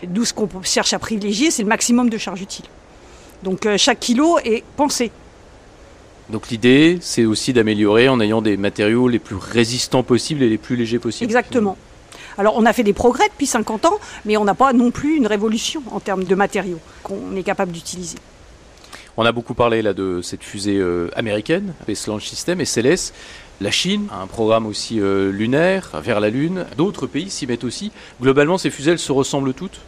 D'où 0.03 0.25
ce 0.25 0.33
qu'on 0.33 0.50
cherche 0.63 0.94
à 0.94 1.00
privilégier, 1.00 1.51
c'est 1.51 1.63
le 1.63 1.69
maximum 1.69 2.09
de 2.09 2.18
charge 2.18 2.42
utile. 2.42 2.65
Donc 3.44 3.65
euh, 3.65 3.77
chaque 3.77 4.00
kilo 4.00 4.39
est 4.39 4.63
pensé. 4.75 5.12
Donc 6.30 6.50
l'idée, 6.50 6.98
c'est 7.01 7.25
aussi 7.25 7.53
d'améliorer 7.53 8.07
en 8.07 8.19
ayant 8.19 8.42
des 8.42 8.57
matériaux 8.57 9.07
les 9.07 9.19
plus 9.19 9.36
résistants 9.36 10.03
possibles 10.03 10.44
et 10.44 10.50
les 10.50 10.57
plus 10.57 10.75
légers 10.75 11.00
possibles. 11.00 11.30
Exactement. 11.30 11.77
Alors 12.38 12.56
on 12.57 12.65
a 12.65 12.74
fait 12.74 12.83
des 12.83 12.94
progrès 12.94 13.27
depuis 13.30 13.45
50 13.45 13.86
ans, 13.86 14.00
mais 14.25 14.38
on 14.38 14.45
n'a 14.45 14.56
pas 14.56 14.74
non 14.74 14.92
plus 14.92 15.18
une 15.18 15.27
révolution 15.27 15.83
en 15.92 16.00
termes 16.00 16.24
de 16.24 16.36
matériaux 16.36 16.80
qu'on 17.03 17.36
est 17.36 17.44
capable 17.44 17.71
d'utiliser. 17.71 18.18
On 19.18 19.25
a 19.25 19.33
beaucoup 19.33 19.53
parlé 19.53 19.81
là 19.81 19.94
de 19.94 20.21
cette 20.21 20.44
fusée 20.44 20.77
euh, 20.77 21.09
américaine, 21.15 21.74
Space 21.83 22.07
Launch 22.07 22.25
System, 22.25 22.63
SLS. 22.63 23.12
La 23.59 23.69
Chine 23.69 24.07
a 24.12 24.21
un 24.21 24.27
programme 24.27 24.65
aussi 24.65 25.00
euh, 25.00 25.31
lunaire 25.31 25.92
vers 26.01 26.19
la 26.19 26.30
Lune. 26.30 26.65
D'autres 26.77 27.07
pays 27.07 27.30
s'y 27.30 27.45
mettent 27.45 27.65
aussi. 27.65 27.92
Globalement, 28.21 28.57
ces 28.57 28.71
fusées, 28.71 28.92
elles 28.92 29.00
se 29.00 29.12
ressemblent 29.12 29.53
toutes, 29.53 29.81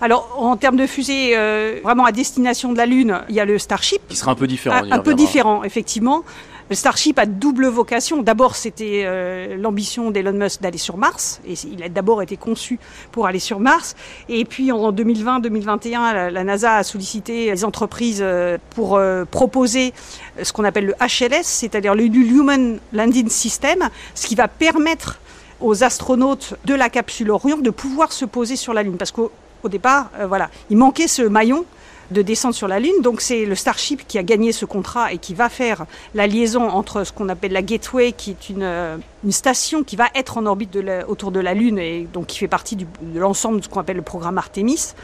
Alors 0.00 0.34
en 0.38 0.56
termes 0.56 0.76
de 0.76 0.86
fusée 0.86 1.36
euh, 1.36 1.80
vraiment 1.82 2.04
à 2.04 2.12
destination 2.12 2.72
de 2.72 2.78
la 2.78 2.86
Lune, 2.86 3.20
il 3.28 3.34
y 3.34 3.40
a 3.40 3.44
le 3.44 3.58
Starship, 3.58 4.00
qui 4.08 4.16
sera 4.16 4.32
un 4.32 4.36
peu 4.36 4.46
différent. 4.46 4.80
un, 4.90 4.98
peu 5.00 5.14
différent 5.14 5.64
effectivement. 5.64 6.24
Le 6.70 6.76
Starship 6.76 7.18
a 7.18 7.24
double 7.24 7.66
vocation. 7.66 8.22
D'abord, 8.22 8.54
c'était 8.54 9.04
euh, 9.06 9.56
l'ambition 9.56 10.10
d'Elon 10.10 10.34
Musk 10.34 10.60
d'aller 10.60 10.76
sur 10.76 10.98
Mars, 10.98 11.40
et 11.46 11.54
il 11.54 11.82
a 11.82 11.88
d'abord 11.88 12.20
été 12.20 12.36
conçu 12.36 12.78
pour 13.10 13.26
aller 13.26 13.38
sur 13.38 13.58
Mars. 13.58 13.96
Et 14.28 14.44
puis 14.44 14.70
en 14.70 14.92
2020-2021, 14.92 16.12
la, 16.12 16.30
la 16.30 16.44
NASA 16.44 16.76
a 16.76 16.82
sollicité 16.82 17.46
les 17.46 17.64
entreprises 17.64 18.20
euh, 18.20 18.58
pour 18.74 18.96
euh, 18.96 19.24
proposer 19.24 19.94
ce 20.42 20.52
qu'on 20.52 20.64
appelle 20.64 20.84
le 20.84 20.94
HLS, 21.00 21.44
c'est-à-dire 21.44 21.94
le 21.94 22.04
Human 22.04 22.78
Landing 22.92 23.30
System, 23.30 23.88
ce 24.14 24.26
qui 24.26 24.34
va 24.34 24.46
permettre 24.46 25.20
aux 25.60 25.82
astronautes 25.84 26.54
de 26.66 26.74
la 26.74 26.90
capsule 26.90 27.30
Orion 27.30 27.58
de 27.58 27.70
pouvoir 27.70 28.12
se 28.12 28.26
poser 28.26 28.56
sur 28.56 28.74
la 28.74 28.82
Lune. 28.82 28.98
Parce 28.98 29.10
qu'au 29.10 29.32
au 29.62 29.68
départ, 29.68 30.10
euh, 30.18 30.26
voilà, 30.26 30.50
il 30.70 30.76
manquait 30.76 31.08
ce 31.08 31.22
maillon 31.22 31.64
de 32.10 32.22
descendre 32.22 32.54
sur 32.54 32.68
la 32.68 32.80
Lune. 32.80 33.02
Donc 33.02 33.20
c'est 33.20 33.44
le 33.44 33.54
Starship 33.54 34.06
qui 34.08 34.16
a 34.18 34.22
gagné 34.22 34.52
ce 34.52 34.64
contrat 34.64 35.12
et 35.12 35.18
qui 35.18 35.34
va 35.34 35.48
faire 35.50 35.84
la 36.14 36.26
liaison 36.26 36.66
entre 36.68 37.04
ce 37.04 37.12
qu'on 37.12 37.28
appelle 37.28 37.52
la 37.52 37.60
Gateway, 37.62 38.12
qui 38.12 38.30
est 38.30 38.48
une, 38.48 38.62
euh, 38.62 38.96
une 39.24 39.32
station 39.32 39.82
qui 39.84 39.96
va 39.96 40.06
être 40.14 40.38
en 40.38 40.46
orbite 40.46 40.72
de 40.72 40.80
la- 40.80 41.08
autour 41.08 41.32
de 41.32 41.40
la 41.40 41.52
Lune 41.52 41.78
et 41.78 42.08
donc 42.10 42.26
qui 42.28 42.38
fait 42.38 42.48
partie 42.48 42.76
du- 42.76 42.86
de 43.02 43.20
l'ensemble 43.20 43.58
de 43.60 43.64
ce 43.64 43.68
qu'on 43.68 43.80
appelle 43.80 43.96
le 43.96 44.02
programme 44.02 44.38
Artemis 44.38 44.94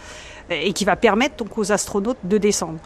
euh, 0.51 0.55
et 0.63 0.73
qui 0.73 0.87
va 0.87 0.97
permettre 0.97 1.37
donc 1.37 1.59
aux 1.59 1.73
astronautes 1.73 2.17
de 2.25 2.39
descendre. 2.39 2.79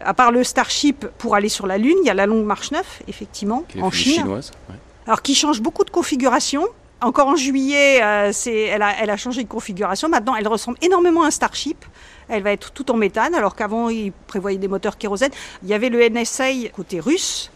À 0.00 0.14
part 0.14 0.32
le 0.32 0.42
Starship 0.42 1.06
pour 1.18 1.36
aller 1.36 1.48
sur 1.48 1.68
la 1.68 1.78
Lune, 1.78 1.96
il 2.02 2.06
y 2.06 2.10
a 2.10 2.14
la 2.14 2.26
Longue 2.26 2.44
Marche 2.46 2.72
9, 2.72 3.02
effectivement, 3.06 3.64
Qui 3.68 3.78
est 3.78 3.82
en 3.82 3.90
Chine. 3.92 4.14
chinoise. 4.14 4.50
ouais. 4.68 4.74
Alors 5.06 5.22
qui 5.22 5.34
change 5.36 5.60
beaucoup 5.60 5.84
de 5.84 5.90
configuration. 5.90 6.66
Encore 7.02 7.28
en 7.28 7.36
juillet, 7.36 8.02
euh, 8.02 8.30
elle, 8.46 8.82
a, 8.82 9.16
changé 9.16 9.42
de 9.42 9.48
configuration. 9.48 10.08
Maintenant, 10.10 10.34
elle 10.36 10.46
ressemble 10.46 10.76
énormément 10.82 11.22
à 11.22 11.28
un 11.28 11.30
Starship. 11.30 11.84
Elle 12.28 12.42
va 12.42 12.52
être 12.52 12.72
tout 12.72 12.90
en 12.90 12.96
méthane, 12.96 13.34
alors 13.34 13.56
qu'avant, 13.56 13.88
ils 13.88 14.12
prévoyaient 14.12 14.58
des 14.58 14.68
moteurs 14.68 14.98
kérosène. 14.98 15.30
Il 15.62 15.68
y 15.68 15.74
avait 15.74 15.88
le 15.88 16.06
NSA 16.06 16.68
côté 16.74 17.00
russe, 17.00 17.50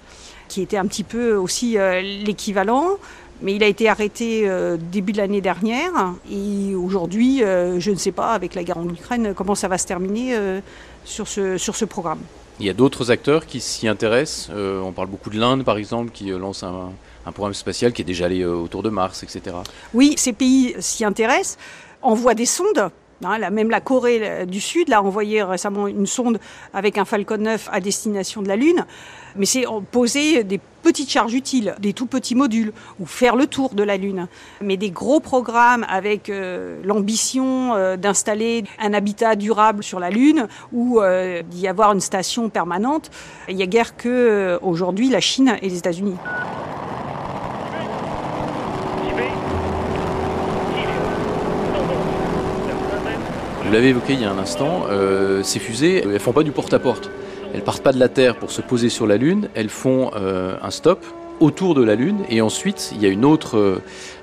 qui 0.48 0.62
était 0.62 0.78
un 0.78 0.86
petit 0.86 1.04
peu 1.04 1.34
aussi 1.34 1.76
euh, 1.76 2.00
l'équivalent. 2.00 2.96
Mais 3.42 3.54
il 3.54 3.62
a 3.62 3.66
été 3.66 3.88
arrêté 3.88 4.44
euh, 4.48 4.78
début 4.78 5.12
de 5.12 5.18
l'année 5.18 5.42
dernière. 5.42 6.14
Et 6.30 6.74
aujourd'hui, 6.74 7.40
je 7.40 7.90
ne 7.90 7.96
sais 7.96 8.12
pas, 8.12 8.32
avec 8.32 8.54
la 8.54 8.64
guerre 8.64 8.78
en 8.78 8.88
Ukraine, 8.88 9.34
comment 9.34 9.54
ça 9.54 9.68
va 9.68 9.76
se 9.76 9.86
terminer 9.86 10.34
sur 11.04 11.28
ce 11.28 11.84
programme. 11.84 12.20
Il 12.60 12.66
y 12.66 12.70
a 12.70 12.72
d'autres 12.72 13.10
acteurs 13.10 13.46
qui 13.46 13.60
s'y 13.60 13.88
intéressent. 13.88 14.48
Euh, 14.54 14.80
on 14.80 14.92
parle 14.92 15.08
beaucoup 15.08 15.30
de 15.30 15.38
l'Inde, 15.38 15.64
par 15.64 15.76
exemple, 15.76 16.12
qui 16.12 16.30
euh, 16.30 16.38
lance 16.38 16.62
un, 16.62 16.92
un 17.26 17.32
programme 17.32 17.54
spatial 17.54 17.92
qui 17.92 18.02
est 18.02 18.04
déjà 18.04 18.26
allé 18.26 18.42
euh, 18.42 18.54
autour 18.54 18.82
de 18.82 18.90
Mars, 18.90 19.24
etc. 19.24 19.56
Oui, 19.92 20.14
ces 20.16 20.32
pays 20.32 20.74
s'y 20.78 21.04
intéressent, 21.04 21.58
envoient 22.00 22.34
des 22.34 22.46
sondes. 22.46 22.90
Hein, 23.24 23.50
même 23.50 23.70
la 23.70 23.80
Corée 23.80 24.20
euh, 24.22 24.44
du 24.44 24.60
Sud 24.60 24.92
a 24.92 25.02
envoyé 25.02 25.42
récemment 25.42 25.86
une 25.86 26.06
sonde 26.06 26.38
avec 26.72 26.98
un 26.98 27.04
Falcon 27.04 27.38
9 27.38 27.68
à 27.72 27.80
destination 27.80 28.42
de 28.42 28.48
la 28.48 28.56
Lune. 28.56 28.84
Mais 29.36 29.46
c'est 29.46 29.66
en- 29.66 29.80
poser 29.80 30.44
des 30.44 30.60
petites 30.82 31.10
charges 31.10 31.34
utiles, 31.34 31.74
des 31.80 31.92
tout 31.92 32.06
petits 32.06 32.34
modules, 32.34 32.72
ou 33.00 33.06
faire 33.06 33.36
le 33.36 33.46
tour 33.46 33.74
de 33.74 33.82
la 33.82 33.96
Lune. 33.96 34.28
Mais 34.60 34.76
des 34.76 34.90
gros 34.90 35.18
programmes 35.20 35.84
avec 35.88 36.28
euh, 36.28 36.80
l'ambition 36.84 37.74
euh, 37.74 37.96
d'installer 37.96 38.64
un 38.78 38.92
habitat 38.92 39.34
durable 39.36 39.82
sur 39.82 39.98
la 39.98 40.10
Lune 40.10 40.46
ou 40.72 41.00
euh, 41.00 41.42
d'y 41.42 41.66
avoir 41.66 41.92
une 41.92 42.00
station 42.00 42.48
permanente, 42.50 43.10
il 43.48 43.56
n'y 43.56 43.62
a 43.62 43.66
guère 43.66 43.96
que 43.96 44.08
euh, 44.08 44.58
aujourd'hui 44.62 45.08
la 45.08 45.20
Chine 45.20 45.56
et 45.62 45.68
les 45.68 45.78
États-Unis. 45.78 46.16
Vous 53.64 53.72
l'avez 53.72 53.88
évoqué 53.88 54.12
il 54.12 54.20
y 54.20 54.24
a 54.24 54.30
un 54.30 54.38
instant, 54.38 54.84
euh, 54.90 55.42
ces 55.42 55.58
fusées, 55.58 56.04
elles 56.04 56.20
font 56.20 56.32
pas 56.32 56.42
du 56.42 56.52
porte-à-porte. 56.52 57.10
Elles 57.54 57.62
partent 57.62 57.82
pas 57.82 57.92
de 57.92 57.98
la 57.98 58.08
Terre 58.08 58.36
pour 58.36 58.50
se 58.50 58.60
poser 58.60 58.90
sur 58.90 59.06
la 59.06 59.16
Lune, 59.16 59.48
elles 59.54 59.70
font 59.70 60.10
euh, 60.14 60.56
un 60.62 60.70
stop 60.70 61.04
autour 61.40 61.74
de 61.74 61.82
la 61.82 61.94
Lune 61.94 62.18
et 62.28 62.40
ensuite 62.40 62.92
il 62.94 63.02
y 63.02 63.06
a 63.06 63.08
une 63.08 63.24
autre, 63.24 63.56
euh, 63.58 63.78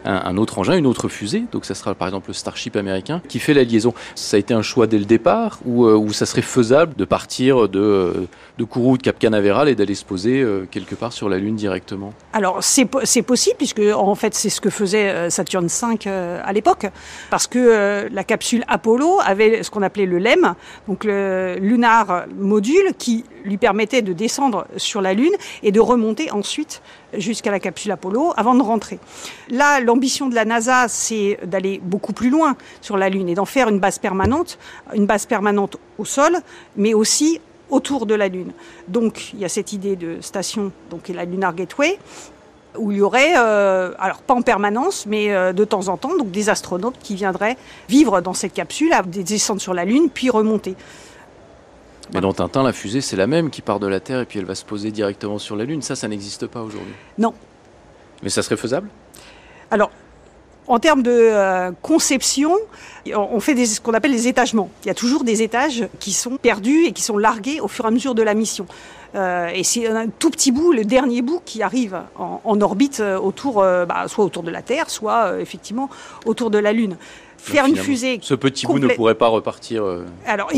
un, 0.05 0.37
autre 0.37 0.57
engin, 0.59 0.77
une 0.77 0.85
autre 0.87 1.09
fusée, 1.09 1.43
donc 1.51 1.65
ça 1.65 1.75
sera 1.75 1.93
par 1.93 2.07
exemple 2.07 2.29
le 2.29 2.33
Starship 2.33 2.75
américain 2.75 3.21
qui 3.27 3.39
fait 3.39 3.53
la 3.53 3.63
liaison. 3.63 3.93
Ça 4.15 4.37
a 4.37 4.39
été 4.39 4.53
un 4.53 4.61
choix 4.61 4.87
dès 4.87 4.97
le 4.97 5.05
départ 5.05 5.59
ou 5.65 5.85
euh, 5.85 5.95
où 5.95 6.13
ça 6.13 6.25
serait 6.25 6.41
faisable 6.41 6.95
de 6.95 7.05
partir 7.05 7.67
de, 7.69 7.79
euh, 7.79 8.13
de 8.57 8.63
Kourou 8.63 8.93
ou 8.93 8.97
de 8.97 9.03
Cap 9.03 9.19
Canaveral 9.19 9.69
et 9.69 9.75
d'aller 9.75 9.95
se 9.95 10.05
poser 10.05 10.45
quelque 10.71 10.95
part 10.95 11.13
sur 11.13 11.29
la 11.29 11.37
Lune 11.37 11.55
directement. 11.55 12.13
Alors 12.33 12.63
c'est 12.63 12.85
po- 12.85 13.01
c'est 13.03 13.21
possible 13.21 13.57
puisque 13.57 13.81
en 13.93 14.15
fait 14.15 14.33
c'est 14.33 14.49
ce 14.49 14.61
que 14.61 14.69
faisait 14.69 15.29
Saturne 15.29 15.67
V 15.67 16.09
à 16.09 16.53
l'époque. 16.53 16.87
Parce 17.29 17.47
que 17.47 18.07
la 18.11 18.23
capsule 18.23 18.63
Apollo 18.67 19.19
avait 19.23 19.63
ce 19.63 19.69
qu'on 19.69 19.81
appelait 19.81 20.05
le 20.05 20.17
LEM 20.17 20.53
donc 20.87 21.03
le 21.03 21.55
lunar 21.59 22.25
module 22.39 22.93
qui 22.97 23.23
lui 23.43 23.57
permettait 23.57 24.01
de 24.01 24.13
descendre 24.13 24.67
sur 24.77 25.01
la 25.01 25.13
lune 25.13 25.33
et 25.63 25.71
de 25.71 25.79
remonter 25.79 26.31
ensuite 26.31 26.81
jusqu'à 27.13 27.51
la 27.51 27.59
capsule 27.59 27.91
Apollo 27.91 28.33
avant 28.37 28.55
de 28.55 28.61
rentrer. 28.61 28.99
Là 29.49 29.79
l'ambition 29.79 30.29
de 30.29 30.35
la 30.35 30.45
NASA 30.45 30.87
c'est 30.87 31.39
d'aller 31.43 31.79
beaucoup 31.83 32.13
plus 32.13 32.29
loin 32.29 32.55
sur 32.81 32.97
la 32.97 33.09
lune 33.09 33.29
et 33.29 33.35
d'en 33.35 33.45
faire 33.45 33.69
une 33.69 33.79
base 33.79 33.99
permanente, 33.99 34.57
une 34.93 35.05
base 35.05 35.25
permanente 35.25 35.77
au 35.97 36.05
sol 36.05 36.37
mais 36.75 36.93
aussi 36.93 37.39
autour 37.69 38.05
de 38.05 38.13
la 38.15 38.27
Lune. 38.27 38.51
Donc 38.89 39.33
il 39.33 39.39
y 39.39 39.45
a 39.45 39.49
cette 39.49 39.71
idée 39.71 39.95
de 39.95 40.19
station, 40.19 40.73
donc 40.89 41.07
la 41.07 41.23
Lunar 41.23 41.55
Gateway. 41.55 41.97
où 42.77 42.91
il 42.91 42.99
y 42.99 43.01
aurait, 43.01 43.33
alors 43.33 44.21
pas 44.25 44.33
en 44.33 44.41
permanence, 44.41 45.05
mais 45.05 45.53
de 45.53 45.63
temps 45.65 45.87
en 45.87 45.97
temps, 45.97 46.15
donc 46.17 46.31
des 46.31 46.49
astronautes 46.49 46.95
qui 47.01 47.15
viendraient 47.15 47.57
vivre 47.89 48.21
dans 48.21 48.33
cette 48.33 48.53
capsule, 48.53 48.93
descendre 49.07 49.61
sur 49.61 49.73
la 49.73 49.85
Lune, 49.85 50.09
puis 50.13 50.29
remonter. 50.29 50.75
Mais 52.13 52.21
dans 52.21 52.33
Tintin, 52.33 52.63
la 52.63 52.73
fusée, 52.73 53.01
c'est 53.01 53.15
la 53.15 53.27
même 53.27 53.49
qui 53.49 53.61
part 53.61 53.79
de 53.79 53.87
la 53.87 53.99
Terre 53.99 54.19
et 54.19 54.25
puis 54.25 54.39
elle 54.39 54.45
va 54.45 54.55
se 54.55 54.65
poser 54.65 54.91
directement 54.91 55.37
sur 55.37 55.55
la 55.55 55.63
Lune. 55.63 55.81
Ça, 55.81 55.95
ça 55.95 56.07
n'existe 56.07 56.47
pas 56.47 56.61
aujourd'hui. 56.61 56.93
Non. 57.17 57.33
Mais 58.23 58.29
ça 58.29 58.43
serait 58.43 58.57
faisable? 58.57 58.89
Alors, 59.71 59.91
en 60.67 60.79
termes 60.79 61.03
de 61.03 61.11
euh, 61.11 61.71
conception, 61.81 62.55
on 63.13 63.39
fait 63.39 63.65
ce 63.65 63.81
qu'on 63.81 63.93
appelle 63.93 64.11
les 64.11 64.27
étagements. 64.27 64.69
Il 64.83 64.87
y 64.87 64.91
a 64.91 64.93
toujours 64.93 65.23
des 65.23 65.41
étages 65.41 65.87
qui 65.99 66.13
sont 66.13 66.37
perdus 66.37 66.85
et 66.85 66.91
qui 66.91 67.01
sont 67.01 67.17
largués 67.17 67.59
au 67.59 67.67
fur 67.67 67.85
et 67.85 67.87
à 67.87 67.91
mesure 67.91 68.15
de 68.15 68.21
la 68.21 68.33
mission. 68.33 68.67
Euh, 69.15 69.49
et 69.53 69.63
c'est 69.63 69.87
un 69.87 70.07
tout 70.07 70.29
petit 70.29 70.51
bout, 70.51 70.71
le 70.71 70.85
dernier 70.85 71.21
bout, 71.21 71.41
qui 71.43 71.63
arrive 71.63 71.99
en, 72.17 72.61
orbite 72.61 72.99
euh, 73.01 73.17
autour, 73.19 73.55
bah, 73.55 74.05
soit 74.07 74.23
autour 74.23 74.43
de 74.43 74.51
la 74.51 74.61
Terre, 74.61 74.89
soit 74.89 75.39
effectivement 75.41 75.89
autour 76.25 76.51
de 76.51 76.57
la 76.57 76.73
Lune 76.73 76.95
faire 77.41 77.65
une 77.65 77.75
fusée. 77.75 78.19
Ce 78.21 78.33
petit 78.33 78.65
bout 78.65 78.79
ne 78.79 78.87
pourrait 78.87 79.15
pas 79.15 79.27
repartir. 79.27 79.83
Euh, 79.83 80.05
Alors 80.25 80.51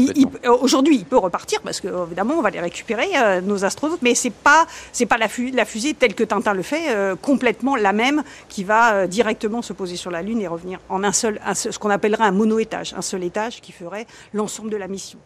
aujourd'hui, 0.61 0.97
il 0.97 1.05
peut 1.05 1.17
repartir 1.17 1.61
parce 1.61 1.79
que 1.79 1.87
évidemment, 2.05 2.35
on 2.35 2.41
va 2.41 2.49
les 2.49 2.59
récupérer 2.59 3.09
euh, 3.15 3.41
nos 3.41 3.65
astronautes, 3.65 4.01
mais 4.01 4.15
c'est 4.15 4.33
pas 4.33 4.65
c'est 4.91 5.05
pas 5.05 5.17
la, 5.17 5.27
la, 5.53 5.65
fusée 5.65 5.93
telle 5.93 6.13
que 6.13 6.23
Tintin 6.23 6.53
le 6.53 6.61
fait, 6.61 6.89
euh, 6.89 7.15
complètement 7.15 7.75
la 7.75 7.93
même 7.93 8.23
qui 8.49 8.63
va 8.63 9.07
directement 9.07 9.61
se 9.61 9.73
poser 9.73 9.95
sur 9.95 10.11
la 10.11 10.21
Lune 10.21 10.41
et 10.41 10.47
revenir 10.47 10.79
en 10.89 11.03
un 11.03 11.11
seul, 11.11 11.39
un 11.45 11.53
seul 11.53 11.73
ce 11.73 11.79
qu'on 11.79 11.89
appellerait 11.89 12.25
un 12.25 12.31
mono-étage, 12.31 12.93
un 12.95 13.01
seul 13.01 13.23
étage 13.23 13.61
qui 13.61 13.71
ferait 13.71 14.05
l'ensemble 14.33 14.69
de 14.69 14.77
la 14.77 14.87
mission. 14.87 15.19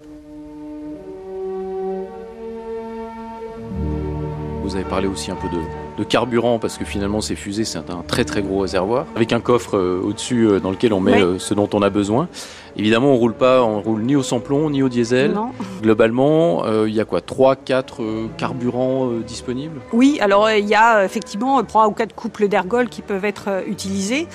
Vous 4.68 4.76
avez 4.76 4.84
parlé 4.84 5.08
aussi 5.08 5.32
un 5.32 5.36
peu 5.36 5.48
de, 5.48 5.62
de 5.98 6.04
carburant 6.04 6.60
parce 6.60 6.78
que 6.78 6.84
finalement 6.84 7.22
ces 7.22 7.38
fusées 7.38 7.64
c'est 7.64 7.78
un 7.78 8.04
très 8.06 8.26
très 8.26 8.42
gros 8.42 8.60
réservoir 8.60 9.06
avec 9.16 9.32
un 9.32 9.40
coffre 9.40 9.78
euh, 9.78 10.02
au-dessus 10.04 10.46
euh, 10.46 10.60
dans 10.60 10.72
lequel 10.72 10.92
on 10.92 11.00
met 11.00 11.22
euh, 11.22 11.40
ce 11.40 11.54
dont 11.54 11.70
on 11.72 11.82
a 11.82 11.90
besoin. 11.90 12.28
Évidemment, 12.76 13.14
on 13.14 13.16
roule 13.16 13.34
pas, 13.34 13.64
on 13.64 13.80
roule 13.80 14.02
ni 14.02 14.18
au 14.18 14.24
samplon 14.24 14.70
ni 14.70 14.84
au 14.84 14.90
diesel. 14.90 15.36
Globalement, 15.82 16.64
il 16.86 16.94
y 16.94 17.00
a 17.00 17.06
quoi 17.06 17.22
3 17.22 17.56
4 17.56 18.02
carburants 18.38 19.10
disponibles? 19.26 19.80
Oui, 19.94 20.18
alors 20.20 20.52
il 20.52 20.68
y 20.68 20.76
a 20.76 21.06
effectivement 21.06 21.64
3 21.64 21.88
ou 21.88 21.92
4 21.92 22.14
couples 22.14 22.50
d'ergols 22.50 22.90
qui 22.90 23.02
peuvent 23.02 23.26
être 23.26 23.64
utilisés. 23.68 24.28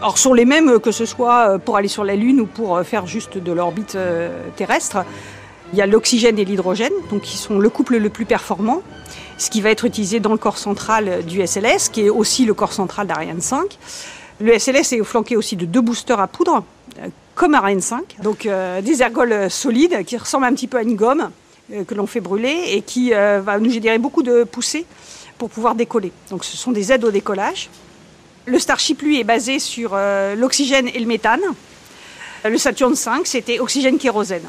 Alors 0.00 0.16
sont 0.16 0.32
les 0.32 0.46
mêmes 0.46 0.78
que 0.78 0.92
ce 0.92 1.04
soit 1.04 1.58
pour 1.58 1.76
aller 1.76 1.88
sur 1.88 2.04
la 2.04 2.14
Lune 2.16 2.40
ou 2.40 2.46
pour 2.46 2.80
faire 2.80 3.06
juste 3.06 3.36
de 3.36 3.52
l'orbite 3.52 3.98
terrestre. 4.54 4.98
Il 5.72 5.78
y 5.78 5.82
a 5.82 5.86
l'oxygène 5.86 6.38
et 6.38 6.44
l'hydrogène, 6.44 6.92
donc 7.10 7.22
qui 7.22 7.36
sont 7.36 7.58
le 7.58 7.68
couple 7.68 7.96
le 7.96 8.08
plus 8.08 8.24
performant 8.24 8.82
ce 9.38 9.50
qui 9.50 9.60
va 9.60 9.70
être 9.70 9.84
utilisé 9.84 10.20
dans 10.20 10.32
le 10.32 10.38
corps 10.38 10.58
central 10.58 11.24
du 11.24 11.46
SLS, 11.46 11.90
qui 11.90 12.02
est 12.02 12.10
aussi 12.10 12.44
le 12.44 12.54
corps 12.54 12.72
central 12.72 13.06
d'Ariane 13.06 13.40
5. 13.40 13.78
Le 14.40 14.58
SLS 14.58 14.92
est 14.92 15.04
flanqué 15.04 15.36
aussi 15.36 15.56
de 15.56 15.66
deux 15.66 15.80
boosters 15.80 16.20
à 16.20 16.26
poudre, 16.26 16.64
euh, 16.98 17.08
comme 17.34 17.54
Ariane 17.54 17.80
5, 17.80 18.16
donc 18.22 18.46
euh, 18.46 18.80
des 18.80 19.02
ergols 19.02 19.50
solides 19.50 20.04
qui 20.04 20.16
ressemblent 20.16 20.46
un 20.46 20.54
petit 20.54 20.66
peu 20.66 20.78
à 20.78 20.82
une 20.82 20.96
gomme 20.96 21.30
euh, 21.72 21.84
que 21.84 21.94
l'on 21.94 22.06
fait 22.06 22.20
brûler 22.20 22.56
et 22.68 22.82
qui 22.82 23.10
va 23.10 23.58
nous 23.58 23.70
générer 23.70 23.98
beaucoup 23.98 24.22
de 24.22 24.44
poussées 24.44 24.86
pour 25.38 25.50
pouvoir 25.50 25.74
décoller. 25.74 26.12
Donc 26.30 26.44
ce 26.44 26.56
sont 26.56 26.72
des 26.72 26.92
aides 26.92 27.04
au 27.04 27.10
décollage. 27.10 27.68
Le 28.46 28.58
Starship, 28.58 29.02
lui, 29.02 29.20
est 29.20 29.24
basé 29.24 29.58
sur 29.58 29.96
l'oxygène 30.36 30.88
et 30.88 31.00
le 31.00 31.06
méthane. 31.06 31.40
Le 32.44 32.56
Saturn 32.58 32.94
5, 32.94 33.26
c'était 33.26 33.58
oxygène-kérosène. 33.58 34.48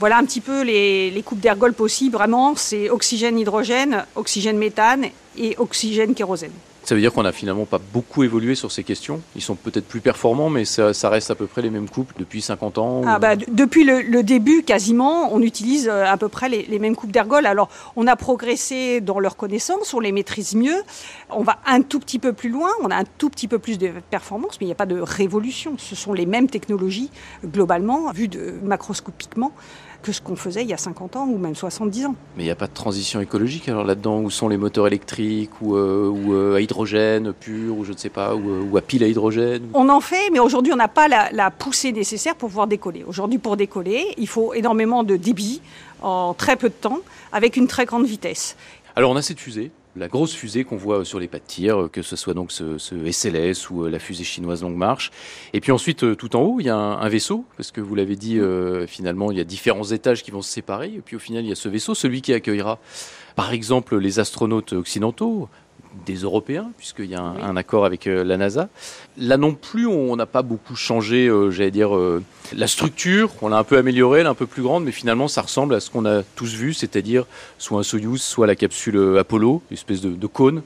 Voilà 0.00 0.16
un 0.16 0.24
petit 0.24 0.40
peu 0.40 0.62
les, 0.62 1.10
les 1.10 1.22
coupes 1.22 1.40
d'ergol 1.40 1.74
possibles. 1.74 2.16
Vraiment, 2.16 2.56
c'est 2.56 2.88
oxygène-hydrogène, 2.88 4.06
oxygène-méthane 4.16 5.08
et 5.36 5.54
oxygène-kérosène. 5.58 6.52
Ça 6.82 6.94
veut 6.94 7.00
dire 7.00 7.12
qu'on 7.12 7.22
n'a 7.22 7.32
finalement 7.32 7.66
pas 7.66 7.78
beaucoup 7.78 8.24
évolué 8.24 8.54
sur 8.54 8.72
ces 8.72 8.84
questions. 8.84 9.20
Ils 9.36 9.42
sont 9.42 9.54
peut-être 9.54 9.86
plus 9.86 10.00
performants, 10.00 10.48
mais 10.48 10.64
ça, 10.64 10.92
reste 11.10 11.30
à 11.30 11.34
peu 11.34 11.46
près 11.46 11.60
les 11.60 11.70
mêmes 11.70 11.88
coupes 11.88 12.12
depuis 12.18 12.40
50 12.40 12.78
ans. 12.78 13.02
Ah 13.06 13.18
bah, 13.18 13.36
depuis 13.36 13.84
le, 13.84 14.22
début, 14.22 14.62
quasiment, 14.62 15.32
on 15.32 15.42
utilise 15.42 15.88
euh, 15.88 16.06
à 16.06 16.16
peu 16.16 16.28
près 16.28 16.48
les, 16.48 16.78
mêmes 16.78 16.96
coupes 16.96 17.12
d'ergol. 17.12 17.44
Alors, 17.44 17.68
on 17.96 18.06
a 18.06 18.16
progressé 18.16 19.00
dans 19.00 19.20
leur 19.20 19.36
connaissance, 19.36 19.92
on 19.92 20.00
les 20.00 20.12
maîtrise 20.12 20.54
mieux. 20.54 20.82
On 21.28 21.42
va 21.42 21.58
un 21.66 21.82
tout 21.82 22.00
petit 22.00 22.18
peu 22.18 22.32
plus 22.32 22.48
loin, 22.48 22.70
on 22.82 22.90
a 22.90 22.96
un 22.96 23.04
tout 23.18 23.28
petit 23.28 23.46
peu 23.46 23.58
plus 23.58 23.78
de 23.78 23.92
performance, 24.10 24.56
mais 24.60 24.64
il 24.64 24.68
n'y 24.68 24.72
a 24.72 24.76
pas 24.76 24.86
de 24.86 25.00
révolution. 25.00 25.74
Ce 25.76 25.94
sont 25.94 26.14
les 26.14 26.26
mêmes 26.26 26.48
technologies, 26.48 27.10
globalement, 27.44 28.10
vues 28.12 28.28
de, 28.28 28.54
macroscopiquement 28.64 29.52
que 30.02 30.12
ce 30.12 30.20
qu'on 30.20 30.36
faisait 30.36 30.62
il 30.62 30.68
y 30.68 30.72
a 30.72 30.78
50 30.78 31.16
ans 31.16 31.26
ou 31.26 31.38
même 31.38 31.54
70 31.54 32.06
ans. 32.06 32.14
Mais 32.36 32.42
il 32.42 32.46
n'y 32.46 32.52
a 32.52 32.56
pas 32.56 32.66
de 32.66 32.74
transition 32.74 33.20
écologique 33.20 33.68
alors 33.68 33.84
là-dedans 33.84 34.20
Où 34.20 34.30
sont 34.30 34.48
les 34.48 34.56
moteurs 34.56 34.86
électriques 34.86 35.50
ou, 35.60 35.76
euh, 35.76 36.08
ou 36.08 36.34
euh, 36.34 36.56
à 36.56 36.60
hydrogène 36.60 37.32
pur 37.32 37.76
ou 37.76 37.84
je 37.84 37.92
ne 37.92 37.96
sais 37.96 38.08
pas, 38.08 38.34
ou, 38.34 38.50
euh, 38.50 38.62
ou, 38.70 38.76
à 38.76 38.82
pile 38.82 39.04
à 39.04 39.06
hydrogène? 39.06 39.68
On 39.74 39.88
en 39.88 40.00
fait, 40.00 40.30
mais 40.32 40.38
aujourd'hui 40.38 40.72
on 40.72 40.76
n'a 40.76 40.88
pas 40.88 41.08
la, 41.08 41.30
la, 41.32 41.50
poussée 41.50 41.92
nécessaire 41.92 42.34
pour 42.34 42.48
pouvoir 42.48 42.66
décoller. 42.66 43.04
Aujourd'hui 43.04 43.38
pour 43.38 43.56
décoller, 43.56 44.06
il 44.18 44.26
faut 44.26 44.54
énormément 44.54 45.04
de 45.04 45.16
débit 45.16 45.60
en 46.02 46.34
très 46.34 46.56
peu 46.56 46.68
de 46.68 46.74
temps 46.74 47.00
avec 47.32 47.56
une 47.56 47.66
très 47.66 47.84
grande 47.84 48.06
vitesse. 48.06 48.56
Alors 48.96 49.10
on 49.10 49.16
a 49.16 49.22
cette 49.22 49.40
fusée 49.40 49.70
la 49.96 50.08
grosse 50.08 50.34
fusée 50.34 50.64
qu'on 50.64 50.76
voit 50.76 51.04
sur 51.04 51.18
les 51.18 51.28
pas 51.28 51.38
de 51.38 51.44
tir, 51.44 51.88
que 51.92 52.02
ce 52.02 52.16
soit 52.16 52.34
donc 52.34 52.52
ce, 52.52 52.78
SLS 52.78 53.70
ou 53.70 53.84
euh, 53.84 53.90
la 53.90 53.98
fusée 53.98 54.24
chinoise 54.24 54.62
Longue 54.62 54.76
Marche. 54.76 55.10
Et 55.52 55.60
puis 55.60 55.72
ensuite, 55.72 56.04
euh, 56.04 56.14
tout 56.14 56.36
en 56.36 56.42
haut, 56.42 56.60
il 56.60 56.66
y 56.66 56.68
a 56.68 56.76
un, 56.76 57.08
vaisseau, 57.08 57.44
parce 57.56 57.72
que 57.72 57.80
vous 57.80 57.94
l'avez 57.94 58.16
dit, 58.16 58.38
euh, 58.38 58.86
finalement, 58.86 59.32
il 59.32 59.38
y 59.38 59.40
a 59.40 59.44
différents 59.44 59.84
étages 59.84 60.22
qui 60.22 60.30
vont 60.30 60.42
se 60.42 60.50
séparer. 60.50 60.92
Et 60.94 61.00
puis 61.00 61.16
au 61.16 61.18
final, 61.18 61.44
il 61.44 61.48
y 61.48 61.52
a 61.52 61.56
ce 61.56 61.68
vaisseau, 61.68 61.94
celui 61.94 62.22
qui 62.22 62.32
accueillera, 62.32 62.78
par 63.34 63.52
exemple, 63.52 63.98
les 63.98 64.18
astronautes 64.20 64.72
occidentaux, 64.72 65.48
des 66.06 66.16
Européens, 66.16 66.70
puisqu'il 66.76 67.06
y 67.06 67.14
a 67.14 67.22
un, 67.22 67.56
accord 67.56 67.84
avec 67.84 68.06
euh, 68.06 68.24
la 68.24 68.36
NASA. 68.36 68.68
Là 69.18 69.36
non 69.36 69.54
plus, 69.54 69.86
on 69.86 70.14
n'a 70.16 70.26
pas 70.26 70.42
beaucoup 70.42 70.76
changé, 70.76 71.26
euh, 71.26 71.50
j'allais 71.50 71.70
dire, 71.70 71.96
euh, 71.96 72.22
la 72.52 72.66
structure. 72.66 73.30
On 73.42 73.48
l'a 73.48 73.58
un 73.58 73.64
peu 73.64 73.76
améliorée, 73.76 74.20
elle 74.20 74.26
est 74.26 74.30
un 74.30 74.34
peu 74.34 74.46
plus 74.46 74.62
grande, 74.62 74.84
mais 74.84 74.92
finalement, 74.92 75.28
ça 75.28 75.42
ressemble 75.42 75.74
à 75.74 75.80
ce 75.80 75.90
qu'on 75.90 76.06
a 76.06 76.22
tous 76.22 76.54
vu, 76.54 76.74
c'est-à-dire 76.74 77.26
soit 77.58 77.80
un 77.80 77.82
Soyuz, 77.82 78.22
soit 78.22 78.46
la 78.46 78.56
capsule 78.56 79.18
Apollo, 79.18 79.62
une 79.70 79.74
espèce 79.74 80.00
de, 80.00 80.26
cône. 80.26 80.62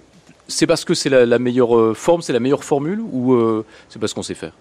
C'est 0.46 0.66
parce 0.66 0.84
que 0.84 0.94
c'est 0.94 1.08
la, 1.08 1.38
meilleure 1.38 1.96
forme, 1.96 2.20
c'est 2.20 2.34
la 2.34 2.40
meilleure 2.40 2.64
formule, 2.64 3.00
ou 3.00 3.64
c'est 3.88 3.98
parce 3.98 4.12
qu'on 4.12 4.22
sait 4.22 4.34
faire? 4.34 4.52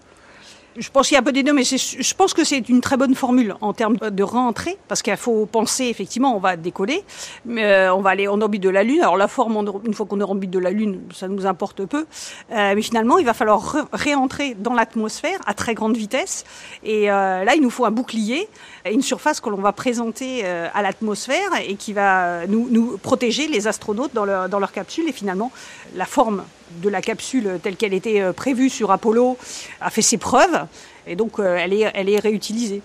Je 0.76 0.90
pense 0.90 1.08
qu'il 1.08 1.14
y 1.14 1.18
a 1.18 1.20
un 1.20 1.24
peu 1.24 1.32
des 1.32 1.42
deux, 1.42 1.52
mais 1.52 1.64
je 1.64 2.14
pense 2.14 2.34
que 2.34 2.44
c'est 2.44 2.68
une 2.68 2.80
très 2.80 2.96
bonne 2.96 3.14
formule 3.14 3.54
en 3.60 3.72
termes 3.72 3.96
de 3.96 4.22
rentrée, 4.22 4.76
parce 4.88 5.02
qu'il 5.02 5.16
faut 5.16 5.46
penser, 5.46 5.84
effectivement, 5.84 6.36
on 6.36 6.40
va 6.40 6.56
décoller, 6.56 7.04
mais 7.44 7.64
euh, 7.64 7.94
on 7.94 8.00
va 8.00 8.10
aller 8.10 8.28
en 8.28 8.40
orbite 8.40 8.62
de 8.62 8.68
la 8.68 8.82
Lune. 8.82 9.00
Alors 9.00 9.16
la 9.16 9.28
forme, 9.28 9.56
une 9.86 9.94
fois 9.94 10.06
qu'on 10.06 10.20
est 10.20 10.24
en 10.24 10.30
orbite 10.30 10.50
de 10.50 10.58
la 10.58 10.70
Lune, 10.70 11.00
ça 11.14 11.28
nous 11.28 11.46
importe 11.46 11.84
peu, 11.84 12.06
euh, 12.52 12.72
mais 12.74 12.82
finalement, 12.82 13.18
il 13.18 13.26
va 13.26 13.34
falloir 13.34 13.88
réentrer 13.92 14.54
dans 14.54 14.74
l'atmosphère 14.74 15.38
à 15.46 15.54
très 15.54 15.74
grande 15.74 15.96
vitesse. 15.96 16.44
Et 16.82 17.10
euh, 17.10 17.44
là, 17.44 17.54
il 17.54 17.62
nous 17.62 17.70
faut 17.70 17.84
un 17.84 17.90
bouclier, 17.90 18.48
une 18.90 19.02
surface 19.02 19.40
que 19.40 19.50
l'on 19.50 19.60
va 19.60 19.72
présenter 19.72 20.44
à 20.44 20.82
l'atmosphère 20.82 21.50
et 21.66 21.76
qui 21.76 21.92
va 21.92 22.46
nous, 22.46 22.68
nous, 22.70 22.98
protéger 22.98 23.46
les 23.48 23.66
astronautes 23.66 24.12
dans 24.14 24.24
leur, 24.24 24.48
dans 24.48 24.58
leur 24.58 24.72
capsule. 24.72 25.08
Et 25.08 25.12
finalement, 25.12 25.50
la 25.94 26.04
forme 26.04 26.44
de 26.82 26.88
la 26.88 27.02
capsule 27.02 27.58
telle 27.62 27.76
qu'elle 27.76 27.94
était 27.94 28.20
euh, 28.20 28.32
prévue 28.32 28.70
sur 28.70 28.90
Apollo 28.90 29.36
a 29.80 29.90
fait 29.90 30.02
ses 30.02 30.18
preuves 30.18 30.66
et 31.06 31.16
donc 31.16 31.38
euh, 31.38 31.56
elle 31.58 31.72
est, 31.72 31.90
elle 31.94 32.08
est 32.08 32.18
réutilisée. 32.18 32.82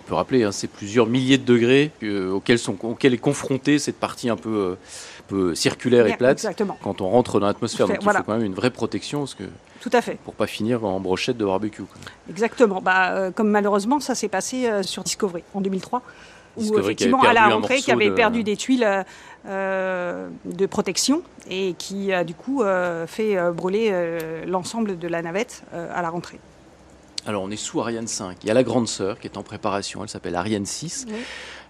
On 0.00 0.08
peut 0.08 0.14
rappeler, 0.14 0.44
hein, 0.44 0.52
c'est 0.52 0.68
plusieurs 0.68 1.06
milliers 1.06 1.38
de 1.38 1.44
degrés 1.44 1.90
euh, 2.02 2.30
auxquels, 2.30 2.58
sont, 2.58 2.76
auxquels 2.82 3.14
est 3.14 3.18
confrontée 3.18 3.78
cette 3.78 3.98
partie 3.98 4.30
un 4.30 4.36
peu, 4.36 4.76
peu 5.26 5.54
circulaire 5.54 6.06
et 6.06 6.16
plate. 6.16 6.38
Exactement. 6.38 6.78
Quand 6.82 7.00
on 7.02 7.08
rentre 7.08 7.40
dans 7.40 7.46
l'atmosphère, 7.46 7.88
donc 7.88 7.98
il 8.00 8.10
faut 8.10 8.22
quand 8.24 8.32
même 8.32 8.44
une 8.44 8.54
vraie 8.54 8.70
protection. 8.70 9.20
Parce 9.20 9.34
que, 9.34 9.44
Tout 9.82 9.90
à 9.92 10.00
fait. 10.00 10.18
Pour 10.24 10.32
pas 10.32 10.46
finir 10.46 10.84
en 10.84 10.98
brochette 10.98 11.36
de 11.36 11.44
barbecue. 11.44 11.82
Exactement. 12.30 12.80
Bah, 12.80 13.30
comme 13.34 13.50
malheureusement, 13.50 14.00
ça 14.00 14.14
s'est 14.14 14.28
passé 14.28 14.70
sur 14.82 15.02
Discovery 15.02 15.42
en 15.52 15.60
2003 15.60 16.02
où 16.56 16.78
effectivement 16.78 17.20
à 17.20 17.32
la 17.32 17.48
rentrée 17.48 17.78
qui 17.78 17.92
avait 17.92 18.10
perdu 18.10 18.42
des 18.42 18.56
tuiles 18.56 19.04
euh, 19.46 20.28
de 20.44 20.66
protection 20.66 21.22
et 21.48 21.74
qui 21.78 22.12
a 22.12 22.24
du 22.24 22.34
coup 22.34 22.62
euh, 22.62 23.06
fait 23.06 23.38
euh, 23.38 23.52
brûler 23.52 23.94
l'ensemble 24.46 24.98
de 24.98 25.08
la 25.08 25.22
navette 25.22 25.62
à 25.72 26.02
la 26.02 26.10
rentrée. 26.10 26.38
Alors 27.24 27.42
on 27.44 27.50
est 27.50 27.56
sous 27.56 27.80
Ariane 27.80 28.06
5. 28.06 28.38
Il 28.42 28.48
y 28.48 28.50
a 28.50 28.54
la 28.54 28.62
grande 28.62 28.88
sœur 28.88 29.18
qui 29.20 29.26
est 29.26 29.36
en 29.36 29.42
préparation, 29.42 30.02
elle 30.02 30.08
s'appelle 30.08 30.34
Ariane 30.34 30.66
6, 30.66 31.06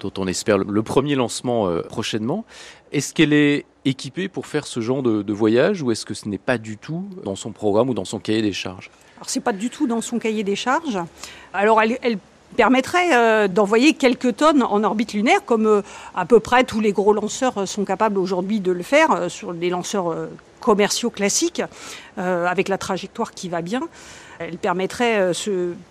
dont 0.00 0.12
on 0.18 0.26
espère 0.26 0.58
le, 0.58 0.82
premier 0.82 1.14
lancement 1.14 1.68
prochainement. 1.88 2.44
Est-ce 2.90 3.12
qu'elle 3.12 3.32
est 3.32 3.66
équipée 3.84 4.28
pour 4.28 4.46
faire 4.46 4.66
ce 4.66 4.80
genre 4.80 5.02
de, 5.02 5.32
voyage 5.32 5.82
ou 5.82 5.92
est-ce 5.92 6.06
que 6.06 6.14
ce 6.14 6.28
n'est 6.28 6.38
pas 6.38 6.58
du 6.58 6.78
tout 6.78 7.08
dans 7.24 7.36
son 7.36 7.52
programme 7.52 7.90
ou 7.90 7.94
dans 7.94 8.04
son 8.04 8.18
cahier 8.18 8.42
des 8.42 8.52
charges? 8.52 8.90
Alors 9.18 9.28
c'est 9.28 9.40
pas 9.40 9.52
du 9.52 9.68
tout 9.68 9.86
dans 9.86 10.00
son 10.00 10.18
cahier 10.18 10.42
des 10.42 10.56
charges. 10.56 10.98
Alors 11.52 11.82
elle, 11.82 11.98
elle 12.02 12.18
permettrait 12.56 13.14
euh, 13.14 13.48
d'envoyer 13.48 13.94
quelques 13.94 14.36
tonnes 14.36 14.62
en 14.62 14.82
orbite 14.82 15.12
lunaire, 15.12 15.44
comme 15.44 15.66
euh, 15.66 15.82
à 16.14 16.24
peu 16.26 16.40
près 16.40 16.64
tous 16.64 16.80
les 16.80 16.92
gros 16.92 17.12
lanceurs 17.12 17.58
euh, 17.58 17.66
sont 17.66 17.84
capables 17.84 18.18
aujourd'hui 18.18 18.60
de 18.60 18.72
le 18.72 18.82
faire 18.82 19.30
sur 19.30 19.54
des 19.54 19.70
lanceurs 19.70 20.28
commerciaux 20.60 21.10
classiques, 21.10 21.62
avec 22.16 22.68
la 22.68 22.78
trajectoire 22.78 23.32
qui 23.32 23.48
va 23.48 23.62
bien. 23.62 23.80
Elle 24.38 24.58
permettrait 24.58 25.32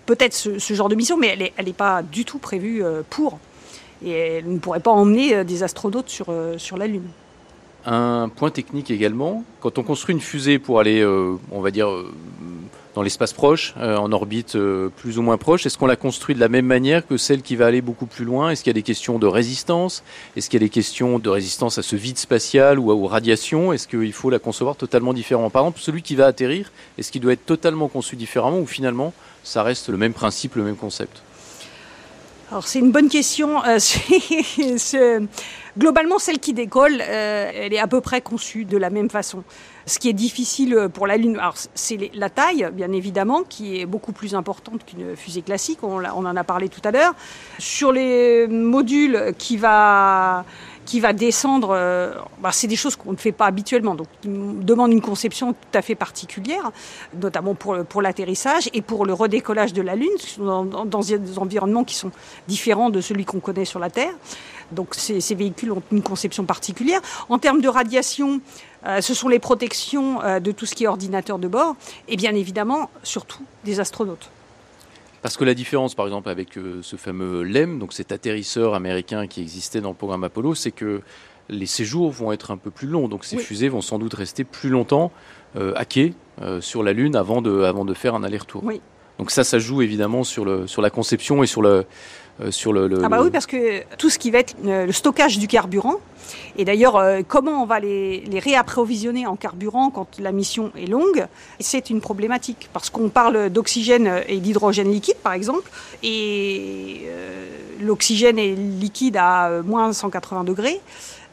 peut-être 0.05 0.33
ce, 0.33 0.73
genre 0.73 0.89
de 0.89 0.95
mission, 0.95 1.17
mais 1.17 1.51
elle 1.57 1.65
n'est 1.65 1.73
pas 1.73 2.01
du 2.03 2.25
tout 2.25 2.37
prévue 2.37 2.83
pour. 3.09 3.39
Et 4.03 4.11
elle 4.11 4.53
ne 4.53 4.59
pourrait 4.59 4.79
pas 4.79 4.91
emmener 4.91 5.43
des 5.43 5.63
astronautes 5.63 6.09
sur 6.09 6.77
la 6.77 6.87
Lune. 6.87 7.07
Un 7.85 8.29
point 8.29 8.51
technique 8.51 8.91
également, 8.91 9.43
quand 9.61 9.77
on 9.77 9.83
construit 9.83 10.13
une 10.13 10.21
fusée 10.21 10.59
pour 10.59 10.79
aller, 10.79 11.05
on 11.51 11.61
va 11.61 11.71
dire, 11.71 11.89
dans 12.97 13.03
l'espace 13.03 13.31
proche, 13.31 13.75
euh, 13.77 13.95
en 13.95 14.11
orbite 14.11 14.55
euh, 14.55 14.89
plus 14.89 15.19
ou 15.19 15.21
moins 15.21 15.37
proche. 15.37 15.67
Est-ce 15.67 15.77
qu'on 15.77 15.85
la 15.85 15.95
construit 15.95 16.33
de 16.33 16.39
la 16.39 16.49
même 16.49 16.65
manière 16.65 17.05
que 17.05 17.15
celle 17.15 17.43
qui 17.43 17.55
va 17.55 17.67
aller 17.67 17.81
beaucoup 17.81 18.07
plus 18.07 18.25
loin? 18.25 18.49
Est-ce 18.49 18.63
qu'il 18.63 18.71
y 18.71 18.73
a 18.73 18.73
des 18.73 18.81
questions 18.81 19.19
de 19.19 19.27
résistance? 19.27 20.01
Est-ce 20.35 20.49
qu'il 20.49 20.59
y 20.59 20.63
a 20.63 20.65
des 20.65 20.71
questions 20.71 21.19
de 21.19 21.29
résistance 21.29 21.77
à 21.77 21.83
ce 21.83 21.95
vide 21.95 22.17
spatial 22.17 22.79
ou 22.79 22.89
aux 22.89 23.05
radiations? 23.05 23.71
Est-ce 23.71 23.87
qu'il 23.87 24.13
faut 24.13 24.31
la 24.31 24.39
concevoir 24.39 24.75
totalement 24.75 25.13
différemment? 25.13 25.51
Par 25.51 25.61
exemple, 25.61 25.79
celui 25.79 26.01
qui 26.01 26.15
va 26.15 26.25
atterrir, 26.25 26.71
est-ce 26.97 27.11
qu'il 27.11 27.21
doit 27.21 27.33
être 27.33 27.45
totalement 27.45 27.87
conçu 27.87 28.15
différemment 28.15 28.57
ou 28.57 28.65
finalement 28.65 29.13
ça 29.43 29.61
reste 29.61 29.89
le 29.89 29.97
même 29.97 30.13
principe, 30.13 30.55
le 30.55 30.63
même 30.63 30.75
concept? 30.75 31.21
Alors 32.49 32.65
c'est 32.65 32.79
une 32.79 32.91
bonne 32.91 33.09
question. 33.09 33.63
Euh, 33.63 33.77
globalement, 35.77 36.17
celle 36.17 36.39
qui 36.39 36.53
décolle, 36.53 36.99
elle 37.01 37.73
est 37.75 37.79
à 37.79 37.87
peu 37.87 38.01
près 38.01 38.21
conçue 38.21 38.65
de 38.65 38.77
la 38.77 38.89
même 38.89 39.11
façon. 39.11 39.43
Ce 39.87 39.99
qui 39.99 40.09
est 40.09 40.13
difficile 40.13 40.89
pour 40.93 41.07
la 41.07 41.15
Lune, 41.15 41.39
c'est 41.73 42.11
la 42.13 42.29
taille, 42.29 42.69
bien 42.73 42.91
évidemment, 42.91 43.43
qui 43.47 43.79
est 43.79 43.85
beaucoup 43.85 44.11
plus 44.11 44.35
importante 44.35 44.85
qu'une 44.85 45.15
fusée 45.15 45.41
classique. 45.41 45.79
On, 45.81 46.03
en 46.03 46.35
a 46.35 46.43
parlé 46.43 46.67
tout 46.67 46.81
à 46.83 46.91
l'heure. 46.91 47.13
Sur 47.57 47.93
les 47.93 48.47
modules 48.47 49.33
qui 49.37 49.55
va 49.55 50.43
qui 50.87 51.01
va 51.01 51.11
descendre, 51.11 51.71
euh, 51.71 52.13
bah, 52.39 52.51
c'est 52.53 52.67
des 52.67 52.77
choses 52.77 52.95
qu'on 52.95 53.11
ne 53.11 53.17
fait 53.17 53.33
pas 53.33 53.45
habituellement, 53.45 53.93
donc 53.93 54.07
qui 54.21 54.29
demandent 54.29 54.93
une 54.93 55.01
conception 55.01 55.51
tout 55.51 55.77
à 55.77 55.81
fait 55.81 55.95
particulière, 55.95 56.71
notamment 57.21 57.55
pour, 57.55 57.83
pour 57.83 58.01
l'atterrissage 58.01 58.69
et 58.73 58.81
pour 58.81 59.05
le 59.05 59.11
redécollage 59.11 59.73
de 59.73 59.81
la 59.81 59.95
Lune, 59.95 60.07
dans 60.37 61.01
des 61.01 61.37
environnements 61.37 61.83
qui 61.83 61.95
sont 61.95 62.11
différents 62.47 62.89
de 62.89 63.01
celui 63.01 63.25
qu'on 63.25 63.41
connaît 63.41 63.65
sur 63.65 63.79
la 63.79 63.89
Terre. 63.89 64.13
Donc 64.71 64.95
ces, 64.95 65.21
ces, 65.21 65.35
véhicules 65.35 65.71
ont 65.71 65.83
une 65.91 66.01
conception 66.01 66.45
particulière. 66.45 67.01
En 67.29 67.37
termes 67.37 67.61
de 67.61 67.67
radiation, 67.67 68.41
euh, 68.85 69.01
ce 69.01 69.13
sont 69.13 69.27
les 69.27 69.39
protections 69.39 70.21
euh, 70.21 70.39
de 70.39 70.51
tout 70.51 70.65
ce 70.65 70.75
qui 70.75 70.83
est 70.85 70.87
ordinateur 70.87 71.39
de 71.39 71.47
bord 71.47 71.75
et 72.07 72.15
bien 72.15 72.33
évidemment 72.35 72.89
surtout 73.03 73.43
des 73.65 73.79
astronautes. 73.79 74.29
Parce 75.21 75.35
que 75.35 75.43
la 75.43 75.55
différence, 75.55 75.95
par 75.95 76.05
exemple, 76.05 76.29
avec 76.29 76.57
euh, 76.57 76.79
ce 76.83 76.95
fameux 76.95 77.43
LEM, 77.43 77.79
donc 77.79 77.91
cet 77.91 78.11
atterrisseur 78.11 78.75
américain 78.75 79.27
qui 79.27 79.41
existait 79.41 79.81
dans 79.81 79.89
le 79.89 79.95
programme 79.95 80.23
Apollo, 80.23 80.55
c'est 80.55 80.71
que 80.71 81.01
les 81.49 81.65
séjours 81.65 82.11
vont 82.11 82.31
être 82.31 82.51
un 82.51 82.57
peu 82.57 82.69
plus 82.69 82.87
longs. 82.87 83.07
Donc 83.07 83.25
ces 83.25 83.37
fusées 83.37 83.69
vont 83.69 83.81
sans 83.81 83.99
doute 83.99 84.13
rester 84.13 84.43
plus 84.43 84.69
longtemps 84.69 85.11
à 85.55 85.85
quai 85.85 86.13
sur 86.59 86.83
la 86.83 86.91
Lune 86.91 87.15
avant 87.15 87.41
de, 87.41 87.61
avant 87.63 87.85
de 87.85 87.93
faire 87.93 88.15
un 88.15 88.23
aller-retour. 88.23 88.65
Oui. 88.65 88.81
Donc 89.17 89.31
ça, 89.31 89.45
ça 89.45 89.57
joue 89.57 89.81
évidemment 89.81 90.25
sur, 90.25 90.43
le, 90.43 90.67
sur 90.67 90.81
la 90.81 90.89
conception 90.89 91.43
et 91.43 91.47
sur 91.47 91.61
le, 91.61 91.85
sur 92.51 92.71
le, 92.71 93.03
Ah 93.03 93.09
bah 93.09 93.21
oui, 93.21 93.31
parce 93.31 93.47
que 93.47 93.83
tout 93.97 94.09
ce 94.09 94.19
qui 94.19 94.29
va 94.31 94.39
être 94.39 94.55
euh, 94.65 94.85
le 94.85 94.91
stockage 94.91 95.39
du 95.39 95.47
carburant, 95.47 95.95
et 96.57 96.65
d'ailleurs 96.65 96.95
euh, 96.97 97.21
comment 97.27 97.63
on 97.63 97.65
va 97.65 97.79
les, 97.79 98.21
les 98.21 98.39
réapprovisionner 98.39 99.25
en 99.25 99.35
carburant 99.35 99.89
quand 99.89 100.19
la 100.19 100.31
mission 100.31 100.71
est 100.77 100.85
longue, 100.85 101.25
c'est 101.59 101.89
une 101.89 101.99
problématique, 101.99 102.69
parce 102.73 102.89
qu'on 102.89 103.09
parle 103.09 103.49
d'oxygène 103.49 104.21
et 104.27 104.37
d'hydrogène 104.37 104.91
liquide 104.91 105.17
par 105.17 105.33
exemple, 105.33 105.69
et 106.03 107.07
l'oxygène 107.81 108.37
est 108.37 108.55
liquide 108.55 109.17
à 109.17 109.61
moins 109.63 109.91
180 109.91 110.43
degrés. 110.43 110.79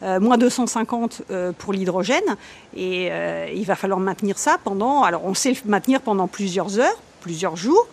moins 0.02 0.38
250 0.38 1.22
pour 1.58 1.72
l'hydrogène 1.72 2.36
et 2.76 3.10
il 3.54 3.64
va 3.64 3.74
falloir 3.74 4.00
maintenir 4.00 4.38
ça 4.38 4.58
pendant 4.62 5.02
alors 5.02 5.24
on 5.24 5.34
sait 5.34 5.50
le 5.50 5.56
maintenir 5.70 6.00
pendant 6.00 6.28
plusieurs 6.28 6.78
heures 6.78 6.98
plusieurs 7.20 7.56
jours 7.56 7.86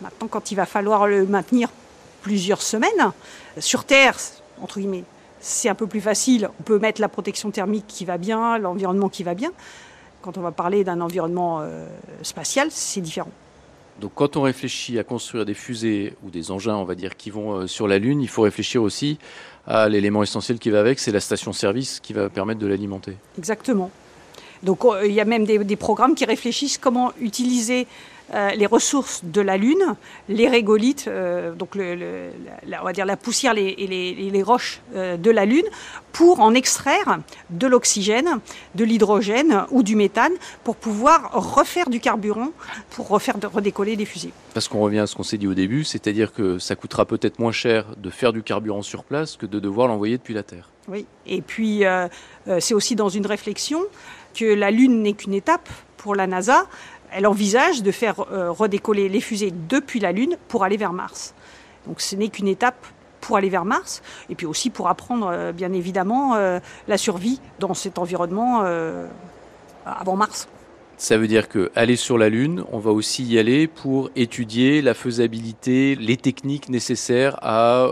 maintenant 0.00 0.26
quand 0.28 0.50
il 0.50 0.56
va 0.56 0.66
falloir 0.66 1.06
le 1.06 1.26
maintenir 1.26 1.68
plusieurs 2.22 2.62
semaines. 2.62 3.12
Sur 3.58 3.84
Terre, 3.84 4.16
entre 4.60 4.78
guillemets, 4.78 5.04
c'est 5.40 5.68
un 5.68 5.74
peu 5.74 5.86
plus 5.86 6.00
facile. 6.00 6.48
On 6.60 6.62
peut 6.62 6.78
mettre 6.78 7.00
la 7.00 7.08
protection 7.08 7.50
thermique 7.50 7.84
qui 7.86 8.04
va 8.04 8.16
bien, 8.16 8.58
l'environnement 8.58 9.08
qui 9.08 9.24
va 9.24 9.34
bien. 9.34 9.50
Quand 10.22 10.38
on 10.38 10.40
va 10.40 10.52
parler 10.52 10.84
d'un 10.84 11.00
environnement 11.00 11.60
euh, 11.60 11.86
spatial, 12.22 12.68
c'est 12.70 13.00
différent. 13.00 13.32
Donc 14.00 14.12
quand 14.14 14.36
on 14.36 14.42
réfléchit 14.42 14.98
à 14.98 15.04
construire 15.04 15.44
des 15.44 15.54
fusées 15.54 16.14
ou 16.24 16.30
des 16.30 16.50
engins, 16.50 16.76
on 16.76 16.84
va 16.84 16.94
dire, 16.94 17.16
qui 17.16 17.30
vont 17.30 17.52
euh, 17.52 17.66
sur 17.66 17.88
la 17.88 17.98
Lune, 17.98 18.22
il 18.22 18.28
faut 18.28 18.42
réfléchir 18.42 18.82
aussi 18.82 19.18
à 19.66 19.88
l'élément 19.88 20.22
essentiel 20.22 20.58
qui 20.58 20.70
va 20.70 20.80
avec, 20.80 20.98
c'est 20.98 21.12
la 21.12 21.20
station-service 21.20 22.00
qui 22.00 22.12
va 22.12 22.28
permettre 22.28 22.60
de 22.60 22.66
l'alimenter. 22.66 23.16
Exactement. 23.36 23.90
Donc 24.62 24.84
euh, 24.84 25.06
il 25.06 25.12
y 25.12 25.20
a 25.20 25.24
même 25.24 25.44
des, 25.44 25.58
des, 25.58 25.76
programmes 25.76 26.14
qui 26.14 26.24
réfléchissent 26.24 26.78
comment 26.78 27.12
utiliser 27.20 27.86
euh, 28.34 28.50
les 28.50 28.64
ressources 28.64 29.20
de 29.24 29.42
la 29.42 29.58
Lune, 29.58 29.94
les 30.28 30.48
régolithes, 30.48 31.04
euh, 31.06 31.52
donc 31.52 31.74
le, 31.74 32.30
la, 32.66 32.80
on 32.80 32.84
va 32.84 32.94
dire 32.94 33.04
la 33.04 33.18
poussière 33.18 33.52
les, 33.52 33.74
et 33.76 33.86
les, 33.86 34.14
les 34.14 34.42
roches 34.42 34.80
euh, 34.94 35.18
de 35.18 35.30
la 35.30 35.44
Lune, 35.44 35.66
pour 36.12 36.40
en 36.40 36.54
extraire 36.54 37.18
de 37.50 37.66
l'oxygène, 37.66 38.40
de 38.74 38.84
l'hydrogène 38.84 39.66
ou 39.70 39.82
du 39.82 39.96
méthane, 39.96 40.32
pour 40.64 40.76
pouvoir 40.76 41.30
refaire 41.54 41.90
du 41.90 42.00
carburant, 42.00 42.52
pour 42.90 43.08
refaire 43.08 43.36
de, 43.36 43.46
redécoller 43.46 43.96
des 43.96 44.06
fusées. 44.06 44.32
Parce 44.54 44.66
qu'on 44.66 44.80
revient 44.80 45.00
à 45.00 45.06
ce 45.06 45.14
qu'on 45.14 45.22
s'est 45.22 45.38
dit 45.38 45.46
au 45.46 45.54
début, 45.54 45.84
c'est-à-dire 45.84 46.32
que 46.32 46.58
ça 46.58 46.74
coûtera 46.74 47.04
peut-être 47.04 47.38
moins 47.38 47.52
cher 47.52 47.84
de 47.98 48.08
faire 48.08 48.32
du 48.32 48.42
carburant 48.42 48.82
sur 48.82 49.04
place 49.04 49.36
que 49.36 49.44
de 49.44 49.60
devoir 49.60 49.88
l'envoyer 49.88 50.16
depuis 50.16 50.32
la 50.34 50.42
Terre. 50.42 50.70
Oui, 50.88 51.04
et 51.26 51.42
puis 51.42 51.84
c'est 52.58 52.74
aussi 52.74 52.96
dans 52.96 53.08
une 53.08 53.26
réflexion 53.26 53.82
que 54.34 54.44
la 54.44 54.70
Lune 54.70 55.02
n'est 55.02 55.12
qu'une 55.12 55.34
étape 55.34 55.68
pour 56.02 56.16
la 56.16 56.26
NASA, 56.26 56.66
elle 57.12 57.26
envisage 57.26 57.82
de 57.82 57.90
faire 57.90 58.24
euh, 58.32 58.50
redécoller 58.50 59.08
les 59.08 59.20
fusées 59.20 59.52
depuis 59.68 60.00
la 60.00 60.12
Lune 60.12 60.36
pour 60.48 60.64
aller 60.64 60.76
vers 60.76 60.92
Mars. 60.92 61.34
Donc 61.86 62.00
ce 62.00 62.16
n'est 62.16 62.28
qu'une 62.28 62.48
étape 62.48 62.86
pour 63.20 63.36
aller 63.36 63.50
vers 63.50 63.64
Mars, 63.64 64.02
et 64.30 64.34
puis 64.34 64.46
aussi 64.46 64.70
pour 64.70 64.88
apprendre, 64.88 65.30
euh, 65.32 65.52
bien 65.52 65.72
évidemment, 65.72 66.34
euh, 66.34 66.58
la 66.88 66.98
survie 66.98 67.40
dans 67.60 67.74
cet 67.74 67.98
environnement 67.98 68.64
avant 69.86 70.16
Mars. 70.16 70.48
Ça 70.96 71.18
veut 71.18 71.26
dire 71.26 71.48
que 71.48 71.72
aller 71.74 71.96
sur 71.96 72.16
la 72.18 72.28
Lune, 72.28 72.64
on 72.70 72.78
va 72.78 72.92
aussi 72.92 73.24
y 73.24 73.38
aller 73.38 73.66
pour 73.66 74.10
étudier 74.14 74.82
la 74.82 74.94
faisabilité, 74.94 75.96
les 75.96 76.16
techniques 76.16 76.68
nécessaires 76.68 77.38
à, 77.42 77.88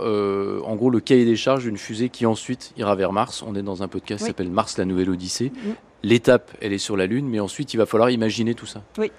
en 0.64 0.76
gros, 0.76 0.90
le 0.90 1.00
cahier 1.00 1.24
des 1.24 1.34
charges 1.34 1.64
d'une 1.64 1.78
fusée 1.78 2.08
qui 2.08 2.26
ensuite 2.26 2.72
ira 2.76 2.94
vers 2.94 3.12
Mars. 3.12 3.42
On 3.44 3.56
est 3.56 3.62
dans 3.62 3.82
un 3.82 3.88
podcast 3.88 4.22
qui 4.22 4.28
s'appelle 4.28 4.50
Mars, 4.50 4.78
la 4.78 4.84
nouvelle 4.84 5.10
Odyssée. 5.10 5.50
Mm 5.50 5.70
l'étape, 6.02 6.50
elle 6.60 6.72
est 6.72 6.78
sur 6.78 6.96
la 6.96 7.06
Lune, 7.06 7.28
mais 7.28 7.40
ensuite, 7.40 7.74
il 7.74 7.76
va 7.76 7.86
falloir 7.86 8.10
imaginer 8.10 8.54
tout 8.54 8.66
ça. 8.66 8.82
Oui. 8.98 9.10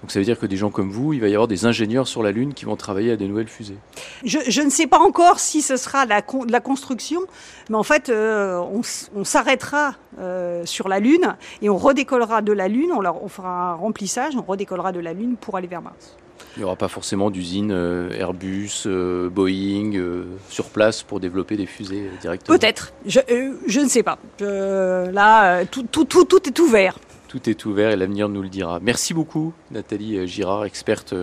Donc 0.00 0.10
ça 0.10 0.18
veut 0.18 0.24
dire 0.24 0.38
que 0.38 0.46
des 0.46 0.56
gens 0.56 0.70
comme 0.70 0.90
vous, 0.90 1.12
il 1.12 1.20
va 1.20 1.28
y 1.28 1.34
avoir 1.34 1.46
des 1.46 1.66
ingénieurs 1.66 2.08
sur 2.08 2.22
la 2.22 2.32
Lune 2.32 2.54
qui 2.54 2.64
vont 2.64 2.76
travailler 2.76 3.12
à 3.12 3.16
des 3.16 3.28
nouvelles 3.28 3.48
fusées. 3.48 3.76
Je, 4.24 4.38
je 4.48 4.62
ne 4.62 4.70
sais 4.70 4.86
pas 4.86 4.98
encore 4.98 5.40
si 5.40 5.60
ce 5.60 5.76
sera 5.76 6.06
la, 6.06 6.22
la 6.48 6.60
construction, 6.60 7.20
mais 7.68 7.76
en 7.76 7.82
fait, 7.82 8.08
euh, 8.08 8.58
on, 8.58 8.80
on 9.14 9.24
s'arrêtera 9.24 9.96
euh, 10.18 10.64
sur 10.64 10.88
la 10.88 11.00
Lune 11.00 11.36
et 11.60 11.68
on 11.68 11.76
redécollera 11.76 12.40
de 12.40 12.52
la 12.52 12.68
Lune, 12.68 12.92
on, 12.94 13.02
leur, 13.02 13.22
on 13.22 13.28
fera 13.28 13.72
un 13.72 13.74
remplissage, 13.74 14.34
on 14.36 14.42
redécollera 14.42 14.92
de 14.92 15.00
la 15.00 15.12
Lune 15.12 15.36
pour 15.38 15.58
aller 15.58 15.68
vers 15.68 15.82
Mars. 15.82 16.16
Il 16.56 16.60
n'y 16.60 16.64
aura 16.64 16.76
pas 16.76 16.88
forcément 16.88 17.30
d'usine 17.30 17.70
euh, 17.72 18.10
Airbus, 18.12 18.84
euh, 18.86 19.28
Boeing 19.28 19.94
euh, 19.94 20.24
sur 20.48 20.66
place 20.66 21.02
pour 21.02 21.20
développer 21.20 21.56
des 21.56 21.66
fusées 21.66 22.10
directement 22.20 22.58
Peut-être, 22.58 22.92
je, 23.06 23.20
je, 23.66 23.80
ne 23.80 23.88
sais 23.88 24.02
pas. 24.02 24.18
là, 24.40 25.64
tout, 25.66 25.84
tout, 25.90 26.04
tout, 26.04 26.24
tout, 26.24 26.48
est 26.48 26.58
ouvert. 26.58 26.98
Tout 27.28 27.48
est 27.48 27.64
ouvert 27.64 27.90
et 27.90 27.96
l'avenir 27.96 28.28
nous 28.28 28.42
le 28.42 28.48
dira. 28.48 28.80
Merci 28.82 29.14
beaucoup 29.14 29.52
Nathalie 29.70 30.26
Girard, 30.26 30.64
experte 30.64 31.14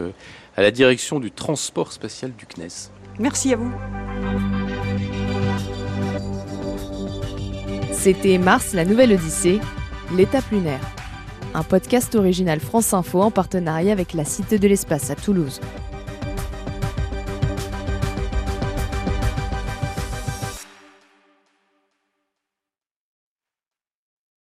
à 0.56 0.62
la 0.62 0.72
direction 0.72 1.20
du 1.20 1.32
transport 1.32 1.92
spatial 1.92 2.32
du 2.38 2.46
CNES. 2.46 2.90
Merci 3.20 3.54
à 3.54 3.58
vous. 3.58 3.74
C'était 7.92 8.38
Mars, 8.38 8.74
la 8.74 8.86
nouvelle 8.86 9.12
Odyssée, 9.12 9.60
l'étape 10.16 10.50
lunaire 10.52 10.80
un 11.58 11.64
podcast 11.64 12.14
original 12.14 12.60
France 12.60 12.94
Info 12.94 13.22
en 13.22 13.32
partenariat 13.32 13.92
avec 13.92 14.14
la 14.14 14.26
Cité 14.26 14.60
de 14.60 14.68
l'Espace 14.68 15.10
à 15.10 15.16
Toulouse. 15.16 15.60